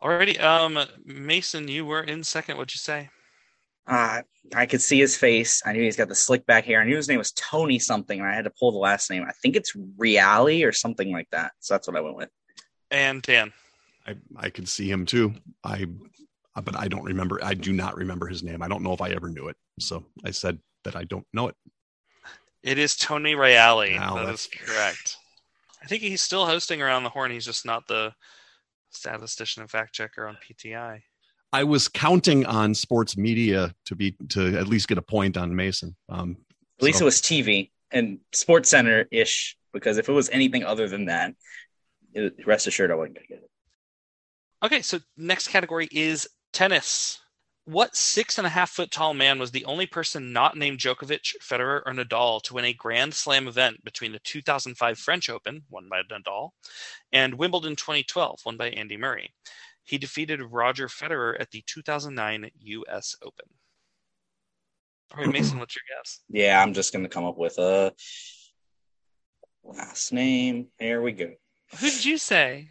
Alrighty. 0.02 0.40
Um, 0.40 0.78
Mason, 1.05 1.69
you 1.69 1.85
were 1.85 2.02
in 2.02 2.23
second. 2.25 2.57
What'd 2.57 2.75
you 2.75 2.78
say? 2.78 3.11
uh, 3.88 4.21
I 4.55 4.67
could 4.67 4.83
see 4.83 4.99
his 4.99 5.17
face. 5.17 5.62
I 5.64 5.73
knew 5.73 5.83
he's 5.83 5.97
got 5.97 6.09
the 6.09 6.14
slick 6.14 6.45
back 6.47 6.67
hair. 6.67 6.81
I 6.81 6.85
knew 6.85 6.97
his 6.97 7.09
name 7.09 7.19
was 7.19 7.33
Tony 7.33 7.78
something, 7.78 8.19
and 8.21 8.28
I 8.28 8.35
had 8.35 8.45
to 8.45 8.52
pull 8.59 8.71
the 8.71 8.78
last 8.78 9.11
name. 9.11 9.25
I 9.26 9.33
think 9.43 9.57
it's 9.57 9.75
Reali 9.99 10.67
or 10.67 10.73
something 10.73 11.11
like 11.12 11.28
that. 11.33 11.52
So 11.61 11.75
that's 11.75 11.88
what 11.88 11.97
I 11.97 12.00
went 12.00 12.17
with. 12.17 12.28
And 12.90 13.23
Dan. 13.23 13.52
I 14.07 14.14
I 14.37 14.50
could 14.50 14.69
see 14.69 14.90
him 14.90 15.07
too. 15.07 15.35
I, 15.64 15.87
but 16.62 16.76
I 16.78 16.88
don't 16.88 17.05
remember. 17.05 17.40
I 17.43 17.55
do 17.55 17.73
not 17.73 17.97
remember 17.97 18.26
his 18.26 18.43
name. 18.43 18.62
I 18.62 18.69
don't 18.69 18.83
know 18.83 18.93
if 18.93 19.00
I 19.00 19.11
ever 19.11 19.28
knew 19.28 19.49
it. 19.49 19.57
So 19.81 20.05
I 20.25 20.31
said 20.33 20.59
that 20.85 20.95
I 20.97 21.05
don't 21.05 21.26
know 21.33 21.49
it. 21.49 21.57
It 22.62 22.78
is 22.78 22.95
Tony 22.97 23.35
Reali. 23.35 23.99
Wow, 23.99 24.17
that 24.17 24.21
that's- 24.26 24.47
is 24.47 24.49
correct. 24.67 25.17
I 25.83 25.87
think 25.87 26.02
he's 26.02 26.21
still 26.23 26.45
hosting 26.45 26.83
Around 26.83 27.05
the 27.05 27.11
Horn. 27.11 27.31
He's 27.31 27.45
just 27.45 27.64
not 27.64 27.87
the 27.87 28.12
statistician 28.90 29.62
and 29.62 29.71
fact 29.71 29.95
checker 29.95 30.26
on 30.26 30.37
PTI. 30.37 31.00
I 31.52 31.64
was 31.64 31.88
counting 31.88 32.45
on 32.47 32.75
sports 32.75 33.16
media 33.16 33.75
to 33.87 33.95
be 33.95 34.14
to 34.30 34.59
at 34.59 34.68
least 34.68 34.88
get 34.88 34.99
a 34.99 35.02
point 35.02 35.37
on 35.37 35.54
Mason. 35.54 35.97
Um, 36.09 36.37
At 36.78 36.85
least 36.85 36.99
so- 36.99 37.04
it 37.04 37.07
was 37.07 37.21
TV 37.23 37.71
and 37.90 38.18
Sports 38.33 38.68
Center 38.71 39.07
ish. 39.11 39.57
Because 39.73 39.99
if 39.99 40.09
it 40.09 40.12
was 40.12 40.30
anything 40.30 40.64
other 40.64 40.88
than 40.88 41.04
that, 41.07 41.35
it, 42.14 42.47
rest 42.47 42.66
assured 42.66 42.90
I 42.90 42.95
wasn't 42.95 43.16
gonna 43.16 43.26
get 43.28 43.38
it. 43.38 43.50
Okay, 44.62 44.83
so 44.83 44.99
next 45.16 45.49
category 45.49 45.88
is 45.92 46.26
tennis. 46.52 47.21
What 47.68 47.94
six 47.94 48.38
and 48.38 48.46
a 48.46 48.50
half 48.50 48.70
foot 48.70 48.90
tall 48.90 49.12
man 49.12 49.38
was 49.38 49.50
the 49.50 49.66
only 49.66 49.84
person 49.84 50.32
not 50.32 50.56
named 50.56 50.78
Djokovic, 50.78 51.34
Federer, 51.42 51.82
or 51.84 51.92
Nadal 51.92 52.40
to 52.44 52.54
win 52.54 52.64
a 52.64 52.72
Grand 52.72 53.12
Slam 53.12 53.46
event 53.46 53.84
between 53.84 54.12
the 54.12 54.20
2005 54.20 54.98
French 54.98 55.28
Open, 55.28 55.64
won 55.68 55.87
by 55.87 56.00
Nadal, 56.00 56.52
and 57.12 57.34
Wimbledon 57.34 57.76
2012, 57.76 58.40
won 58.46 58.56
by 58.56 58.70
Andy 58.70 58.96
Murray? 58.96 59.34
He 59.84 59.98
defeated 59.98 60.40
Roger 60.40 60.88
Federer 60.88 61.38
at 61.38 61.50
the 61.50 61.62
2009 61.66 62.50
U.S. 62.58 63.14
Open. 63.20 63.44
All 65.14 65.23
right, 65.23 65.30
Mason, 65.30 65.58
what's 65.60 65.76
your 65.76 65.82
guess? 65.95 66.21
Yeah, 66.30 66.62
I'm 66.62 66.73
just 66.73 66.95
gonna 66.95 67.10
come 67.10 67.26
up 67.26 67.36
with 67.36 67.58
a 67.58 67.93
last 69.62 70.10
name. 70.14 70.69
Here 70.78 71.02
we 71.02 71.12
go. 71.12 71.32
Who 71.78 71.90
did 71.90 72.06
you 72.06 72.16
say? 72.16 72.69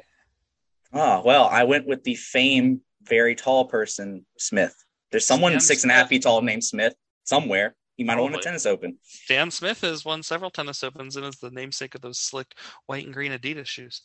Oh 0.91 1.21
well, 1.23 1.45
I 1.45 1.65
went 1.65 1.85
with 1.85 2.03
the 2.03 2.15
fame 2.15 2.81
very 3.03 3.35
tall 3.35 3.65
person, 3.65 4.25
Smith. 4.39 4.75
There's 5.11 5.25
someone 5.25 5.51
Stan 5.53 5.61
six 5.61 5.83
and 5.83 5.91
a 5.91 5.95
half 5.95 6.07
Smith. 6.07 6.09
feet 6.09 6.23
tall 6.23 6.41
named 6.41 6.63
Smith 6.63 6.95
somewhere. 7.23 7.75
He 7.95 8.03
might 8.03 8.13
have 8.13 8.23
won 8.23 8.35
a 8.35 8.39
tennis 8.39 8.65
open. 8.67 8.97
Stan 9.01 9.49
Smith 9.49 9.81
has 9.81 10.05
won 10.05 10.21
several 10.21 10.51
tennis 10.51 10.83
opens 10.83 11.15
and 11.15 11.25
is 11.25 11.37
the 11.37 11.49
namesake 11.49 11.95
of 11.95 12.01
those 12.01 12.19
slick 12.19 12.53
white 12.85 13.05
and 13.05 13.13
green 13.13 13.31
Adidas 13.31 13.65
shoes. 13.65 14.03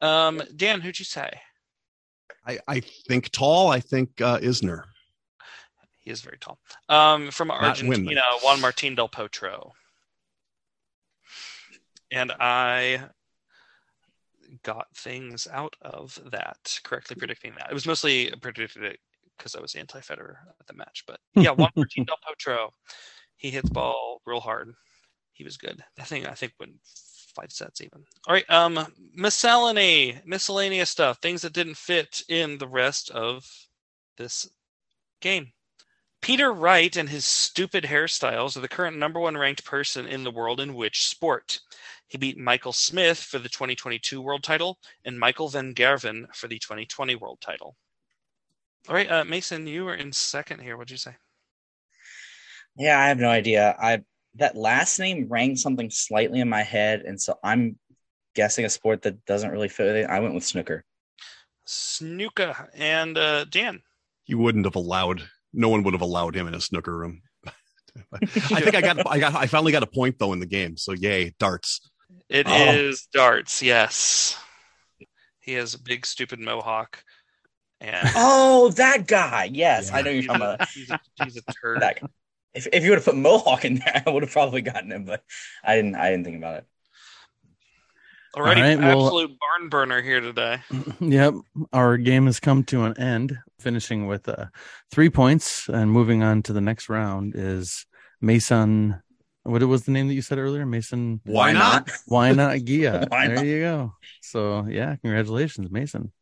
Um, 0.00 0.42
Dan, 0.56 0.80
who'd 0.80 0.98
you 0.98 1.04
say? 1.04 1.28
I, 2.46 2.58
I 2.66 2.80
think 2.80 3.30
tall. 3.30 3.70
I 3.70 3.80
think 3.80 4.20
uh, 4.20 4.38
Isner. 4.38 4.84
He 6.00 6.10
is 6.10 6.22
very 6.22 6.38
tall. 6.38 6.58
Um, 6.88 7.30
from 7.30 7.48
win, 7.48 7.58
Argentina, 7.58 8.22
Juan 8.42 8.58
Martín 8.58 8.96
del 8.96 9.08
Potro. 9.08 9.72
And 12.10 12.32
I 12.32 13.00
got 14.62 14.86
things 14.94 15.48
out 15.50 15.74
of 15.82 16.18
that, 16.30 16.78
correctly 16.84 17.16
predicting 17.16 17.54
that. 17.58 17.70
It 17.70 17.74
was 17.74 17.86
mostly 17.86 18.30
predicted 18.40 18.84
it 18.84 19.00
because 19.36 19.54
I 19.54 19.60
was 19.60 19.74
anti-Federer 19.74 20.36
at 20.60 20.66
the 20.66 20.74
match. 20.74 21.04
But 21.06 21.20
yeah, 21.34 21.50
Juan 21.50 21.70
Martín 21.76 22.06
del 22.06 22.18
Potro, 22.26 22.70
he 23.36 23.50
hits 23.50 23.70
ball 23.70 24.20
real 24.26 24.40
hard. 24.40 24.72
He 25.32 25.44
was 25.44 25.56
good. 25.56 25.82
I 25.98 26.04
think 26.04 26.28
I 26.28 26.34
think 26.34 26.52
went 26.58 26.74
five 27.34 27.52
sets 27.52 27.80
even. 27.80 28.04
All 28.26 28.34
right, 28.34 28.48
um, 28.50 28.86
miscellany, 29.14 30.20
miscellaneous 30.24 30.90
stuff, 30.90 31.18
things 31.20 31.42
that 31.42 31.52
didn't 31.52 31.76
fit 31.76 32.22
in 32.28 32.58
the 32.58 32.68
rest 32.68 33.10
of 33.10 33.44
this 34.16 34.48
game. 35.20 35.52
Peter 36.22 36.52
Wright 36.52 36.96
and 36.96 37.08
his 37.08 37.26
stupid 37.26 37.84
hairstyles 37.84 38.56
are 38.56 38.60
the 38.60 38.68
current 38.68 38.96
number 38.96 39.20
one 39.20 39.36
ranked 39.36 39.64
person 39.64 40.06
in 40.06 40.24
the 40.24 40.30
world 40.30 40.58
in 40.58 40.74
which 40.74 41.06
sport? 41.06 41.60
He 42.06 42.16
beat 42.16 42.38
Michael 42.38 42.72
Smith 42.72 43.18
for 43.18 43.38
the 43.38 43.48
2022 43.48 44.22
world 44.22 44.42
title 44.42 44.78
and 45.04 45.20
Michael 45.20 45.48
Van 45.48 45.74
Gerwen 45.74 46.26
for 46.34 46.48
the 46.48 46.58
2020 46.58 47.16
world 47.16 47.40
title. 47.40 47.76
All 48.88 48.94
right, 48.94 49.10
uh, 49.10 49.24
Mason, 49.24 49.66
you 49.66 49.84
were 49.84 49.94
in 49.94 50.12
second 50.12 50.60
here. 50.60 50.76
What'd 50.76 50.90
you 50.90 50.96
say? 50.96 51.16
Yeah, 52.76 52.98
I 52.98 53.08
have 53.08 53.18
no 53.18 53.28
idea. 53.30 53.74
I 53.78 54.02
that 54.36 54.56
last 54.56 54.98
name 54.98 55.26
rang 55.28 55.56
something 55.56 55.90
slightly 55.90 56.40
in 56.40 56.48
my 56.48 56.62
head, 56.62 57.02
and 57.02 57.20
so 57.20 57.38
I'm 57.42 57.78
guessing 58.34 58.64
a 58.64 58.70
sport 58.70 59.02
that 59.02 59.24
doesn't 59.26 59.50
really 59.50 59.68
fit 59.68 59.86
with 59.86 59.96
it. 59.96 60.10
I 60.10 60.20
went 60.20 60.34
with 60.34 60.44
snooker. 60.44 60.84
Snooker 61.66 62.68
and 62.74 63.16
uh, 63.16 63.44
Dan. 63.44 63.80
He 64.24 64.34
wouldn't 64.34 64.66
have 64.66 64.76
allowed. 64.76 65.22
No 65.52 65.68
one 65.68 65.82
would 65.84 65.94
have 65.94 66.02
allowed 66.02 66.34
him 66.34 66.46
in 66.48 66.54
a 66.54 66.60
snooker 66.60 66.96
room. 66.96 67.22
I 68.12 68.26
think 68.26 68.74
I 68.74 68.80
got. 68.80 69.06
I 69.10 69.18
got. 69.18 69.34
I 69.34 69.46
finally 69.46 69.72
got 69.72 69.82
a 69.84 69.86
point 69.86 70.18
though 70.18 70.32
in 70.32 70.40
the 70.40 70.46
game. 70.46 70.76
So 70.76 70.92
yay, 70.92 71.34
darts. 71.38 71.80
It 72.28 72.46
Oh. 72.48 72.72
is 72.72 73.06
darts. 73.12 73.62
Yes, 73.62 74.36
he 75.40 75.52
has 75.52 75.74
a 75.74 75.82
big 75.82 76.04
stupid 76.04 76.40
mohawk, 76.40 77.02
and 77.80 78.08
Oh, 78.16 78.70
that 78.70 79.06
guy. 79.06 79.50
Yes, 79.52 79.90
Yeah. 79.90 79.96
I 79.96 80.02
know 80.02 80.10
you're 80.10 80.22
talking 80.22 80.42
a, 80.42 80.54
about 80.54 80.68
he's, 80.70 80.90
a, 80.90 81.00
he's 81.22 81.36
a 81.36 81.42
turd. 81.62 81.80
that 81.82 82.00
guy. 82.00 82.06
If 82.54 82.68
if 82.72 82.84
you 82.84 82.90
would 82.90 82.98
have 82.98 83.04
put 83.04 83.16
Mohawk 83.16 83.64
in 83.64 83.76
there, 83.76 84.02
I 84.06 84.10
would 84.10 84.22
have 84.22 84.32
probably 84.32 84.62
gotten 84.62 84.92
him, 84.92 85.04
but 85.04 85.22
I 85.64 85.74
didn't. 85.76 85.96
I 85.96 86.10
didn't 86.10 86.24
think 86.24 86.36
about 86.38 86.58
it. 86.58 86.66
Alrighty, 88.36 88.38
All 88.38 88.44
right, 88.46 88.78
well- 88.78 89.04
absolute 89.06 89.30
barn 89.38 89.68
burner 89.68 90.02
here 90.02 90.20
today. 90.20 90.60
Yep, 91.00 91.34
our 91.72 91.96
game 91.96 92.26
has 92.26 92.40
come 92.40 92.64
to 92.64 92.84
an 92.84 92.98
end, 92.98 93.38
finishing 93.60 94.06
with 94.06 94.28
uh, 94.28 94.46
three 94.90 95.08
points 95.10 95.68
and 95.68 95.90
moving 95.90 96.22
on 96.22 96.42
to 96.44 96.52
the 96.52 96.60
next 96.60 96.88
round 96.88 97.34
is 97.36 97.86
Mason. 98.20 99.00
What 99.44 99.62
was 99.64 99.84
the 99.84 99.92
name 99.92 100.08
that 100.08 100.14
you 100.14 100.22
said 100.22 100.38
earlier? 100.38 100.64
Mason. 100.66 101.20
Why 101.24 101.52
not? 101.52 101.90
Why 102.06 102.32
not 102.32 102.58
Gia? 102.64 103.06
Why 103.08 103.26
there 103.26 103.36
not? 103.36 103.44
you 103.46 103.60
go. 103.60 103.94
So 104.22 104.66
yeah, 104.68 104.96
congratulations, 104.96 105.70
Mason. 105.70 106.12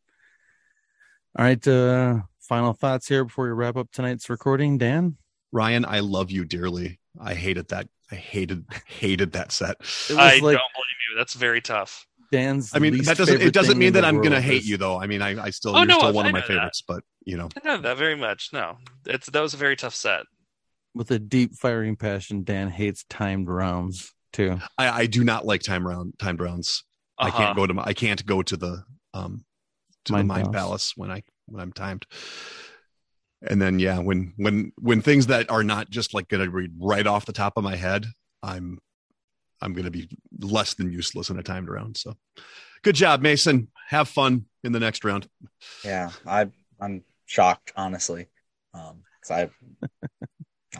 All 1.37 1.45
right, 1.45 1.67
uh, 1.67 2.21
final 2.41 2.73
thoughts 2.73 3.07
here 3.07 3.23
before 3.25 3.45
we 3.45 3.51
wrap 3.51 3.75
up 3.75 3.91
tonight's 3.91 4.29
recording. 4.29 4.77
Dan, 4.77 5.17
Ryan, 5.51 5.85
I 5.85 5.99
love 5.99 6.29
you 6.29 6.45
dearly. 6.45 6.99
I 7.19 7.33
hated 7.33 7.69
that. 7.69 7.87
I 8.11 8.15
hated 8.15 8.65
hated 8.85 9.31
that 9.31 9.51
set. 9.51 9.77
I 10.11 10.13
like 10.13 10.41
don't 10.41 10.43
blame 10.43 10.99
you. 11.09 11.17
That's 11.17 11.33
very 11.33 11.61
tough. 11.61 12.05
Dan's. 12.31 12.75
I 12.75 12.79
mean, 12.79 13.01
that 13.03 13.17
doesn't. 13.17 13.41
It 13.41 13.53
doesn't 13.53 13.77
mean 13.79 13.93
that 13.93 14.05
I'm 14.05 14.21
gonna 14.21 14.41
hate 14.41 14.63
you 14.63 14.77
though. 14.77 14.99
I 14.99 15.07
mean, 15.07 15.21
I, 15.23 15.45
I 15.45 15.49
still 15.49 15.75
Oh, 15.75 15.79
you're 15.79 15.87
no, 15.87 15.97
still 15.97 16.09
I 16.09 16.11
one 16.11 16.25
of 16.27 16.31
my 16.31 16.39
know 16.39 16.45
that. 16.47 16.53
favorites, 16.53 16.83
but 16.87 17.03
you 17.25 17.37
know, 17.37 17.49
I 17.63 17.67
know 17.67 17.81
that 17.81 17.97
very 17.97 18.15
much. 18.15 18.49
No, 18.53 18.77
it's 19.07 19.27
that 19.29 19.41
was 19.41 19.53
a 19.55 19.57
very 19.57 19.75
tough 19.75 19.95
set. 19.95 20.25
With 20.93 21.09
a 21.09 21.17
deep 21.17 21.55
firing 21.55 21.95
passion, 21.95 22.43
Dan 22.43 22.69
hates 22.69 23.03
timed 23.09 23.47
rounds 23.47 24.13
too. 24.31 24.59
I, 24.77 24.89
I 24.89 25.05
do 25.07 25.23
not 25.23 25.45
like 25.47 25.61
time 25.61 25.87
round 25.87 26.13
timed 26.19 26.39
rounds. 26.41 26.83
I 27.17 27.29
Uh-huh. 27.29 27.37
can't 27.37 27.55
go 27.55 27.65
to 27.65 27.73
my, 27.73 27.83
I 27.85 27.93
can't 27.93 28.23
go 28.23 28.43
to 28.43 28.55
the 28.57 28.83
um 29.15 29.45
to 30.05 30.13
Mind 30.13 30.23
the 30.23 30.33
mind 30.33 30.43
Palace. 30.45 30.55
palace 30.55 30.93
when 30.95 31.11
I 31.11 31.23
when 31.47 31.61
I'm 31.61 31.71
timed. 31.73 32.05
And 33.41 33.61
then 33.61 33.79
yeah, 33.79 33.99
when 33.99 34.33
when 34.37 34.71
when 34.77 35.01
things 35.01 35.27
that 35.27 35.49
are 35.51 35.63
not 35.63 35.89
just 35.89 36.13
like 36.13 36.27
gonna 36.29 36.49
read 36.49 36.71
right 36.79 37.05
off 37.05 37.25
the 37.25 37.33
top 37.33 37.53
of 37.57 37.63
my 37.63 37.75
head, 37.75 38.05
I'm 38.41 38.79
I'm 39.61 39.73
gonna 39.73 39.91
be 39.91 40.09
less 40.39 40.73
than 40.75 40.91
useless 40.91 41.29
in 41.29 41.37
a 41.39 41.43
timed 41.43 41.69
round. 41.69 41.97
So 41.97 42.15
good 42.83 42.95
job, 42.95 43.21
Mason. 43.21 43.69
Have 43.89 44.07
fun 44.07 44.45
in 44.63 44.71
the 44.71 44.79
next 44.79 45.03
round. 45.03 45.27
Yeah, 45.83 46.11
I 46.25 46.47
I'm 46.79 47.03
shocked, 47.25 47.73
honestly. 47.75 48.27
Um, 48.73 49.03
'cause 49.21 49.31
I, 49.31 49.49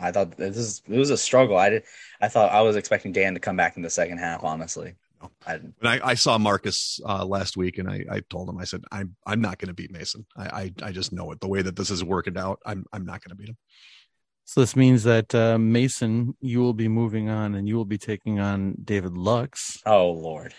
I 0.00 0.10
thought 0.10 0.36
this 0.36 0.56
is 0.56 0.82
it 0.88 0.98
was 0.98 1.10
a 1.10 1.16
struggle. 1.18 1.56
I 1.58 1.68
did. 1.70 1.84
I 2.20 2.28
thought 2.28 2.50
I 2.52 2.62
was 2.62 2.76
expecting 2.76 3.12
Dan 3.12 3.34
to 3.34 3.40
come 3.40 3.56
back 3.56 3.76
in 3.76 3.82
the 3.82 3.90
second 3.90 4.18
half. 4.18 4.42
Honestly, 4.42 4.88
I 4.90 4.94
And 5.46 5.74
I, 5.82 6.00
I 6.02 6.14
saw 6.14 6.38
Marcus 6.38 6.98
uh, 7.06 7.24
last 7.24 7.56
week, 7.56 7.78
and 7.78 7.88
I, 7.88 8.04
I 8.10 8.20
told 8.20 8.48
him, 8.48 8.58
I 8.58 8.64
said, 8.64 8.82
I'm 8.92 9.16
I'm 9.26 9.40
not 9.40 9.58
going 9.58 9.68
to 9.68 9.74
beat 9.74 9.90
Mason. 9.90 10.26
I, 10.36 10.44
I 10.82 10.88
I 10.88 10.92
just 10.92 11.12
know 11.12 11.30
it. 11.32 11.40
The 11.40 11.48
way 11.48 11.62
that 11.62 11.76
this 11.76 11.90
is 11.90 12.02
working 12.04 12.36
out, 12.38 12.60
I'm 12.66 12.84
I'm 12.92 13.04
not 13.04 13.22
going 13.22 13.30
to 13.30 13.36
beat 13.36 13.48
him. 13.48 13.56
So 14.46 14.60
this 14.60 14.76
means 14.76 15.04
that 15.04 15.34
uh, 15.34 15.56
Mason, 15.58 16.36
you 16.40 16.60
will 16.60 16.74
be 16.74 16.88
moving 16.88 17.28
on, 17.30 17.54
and 17.54 17.66
you 17.66 17.76
will 17.76 17.86
be 17.86 17.98
taking 17.98 18.40
on 18.40 18.76
David 18.84 19.16
Lux. 19.16 19.78
oh 19.86 20.10
Lord, 20.10 20.54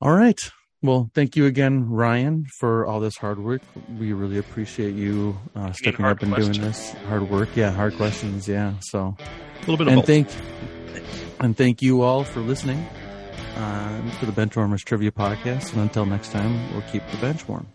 All 0.00 0.12
right. 0.12 0.40
Well, 0.82 1.10
thank 1.14 1.34
you 1.34 1.46
again, 1.46 1.88
Ryan, 1.88 2.44
for 2.58 2.84
all 2.84 3.00
this 3.00 3.16
hard 3.16 3.38
work. 3.38 3.62
We 3.98 4.12
really 4.12 4.36
appreciate 4.36 4.94
you 4.94 5.34
uh, 5.56 5.72
stepping 5.72 6.04
up 6.04 6.20
and 6.22 6.30
questions. 6.30 6.58
doing 6.58 6.68
this 6.68 6.92
hard 7.08 7.30
work. 7.30 7.48
Yeah, 7.56 7.70
hard 7.70 7.94
questions. 7.96 8.46
Yeah. 8.46 8.74
So, 8.80 9.16
A 9.18 9.60
little 9.60 9.78
bit 9.78 9.86
of 9.86 9.92
and 9.94 9.96
both. 10.02 10.06
thank 10.06 10.28
and 11.40 11.56
thank 11.56 11.80
you 11.80 12.02
all 12.02 12.22
for 12.22 12.40
listening 12.40 12.86
uh, 13.56 14.18
to 14.20 14.26
the 14.26 14.32
Benchwarmers 14.32 14.84
Trivia 14.84 15.10
Podcast. 15.10 15.72
And 15.72 15.82
until 15.82 16.06
next 16.06 16.32
time, 16.32 16.72
we'll 16.72 16.82
keep 16.82 17.02
the 17.10 17.16
bench 17.18 17.46
warm. 17.48 17.66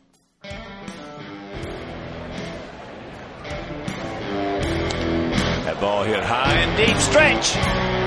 That 5.63 5.79
ball 5.79 6.03
hit 6.03 6.23
high 6.23 6.55
and 6.55 6.77
deep. 6.77 6.97
Stretch! 6.97 7.45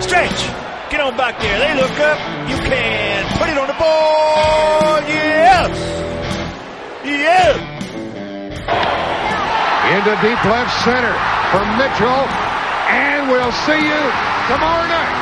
Stretch! 0.02 0.90
Get 0.90 1.00
on 1.00 1.16
back 1.16 1.40
there. 1.40 1.58
They 1.58 1.74
look 1.80 1.98
up. 2.00 2.18
You 2.50 2.56
can 2.56 3.38
put 3.38 3.48
it 3.48 3.56
on 3.56 3.66
the 3.66 3.74
board. 3.74 5.08
Yes! 5.08 5.78
Yes! 7.04 7.72
into 9.92 10.14
deep 10.22 10.42
left 10.46 10.72
center 10.85 11.12
for 11.52 11.61
Mitchell, 11.76 12.24
and 12.88 13.28
we'll 13.28 13.52
see 13.52 13.76
you 13.76 14.02
tomorrow 14.48 14.87
night. 14.88 15.21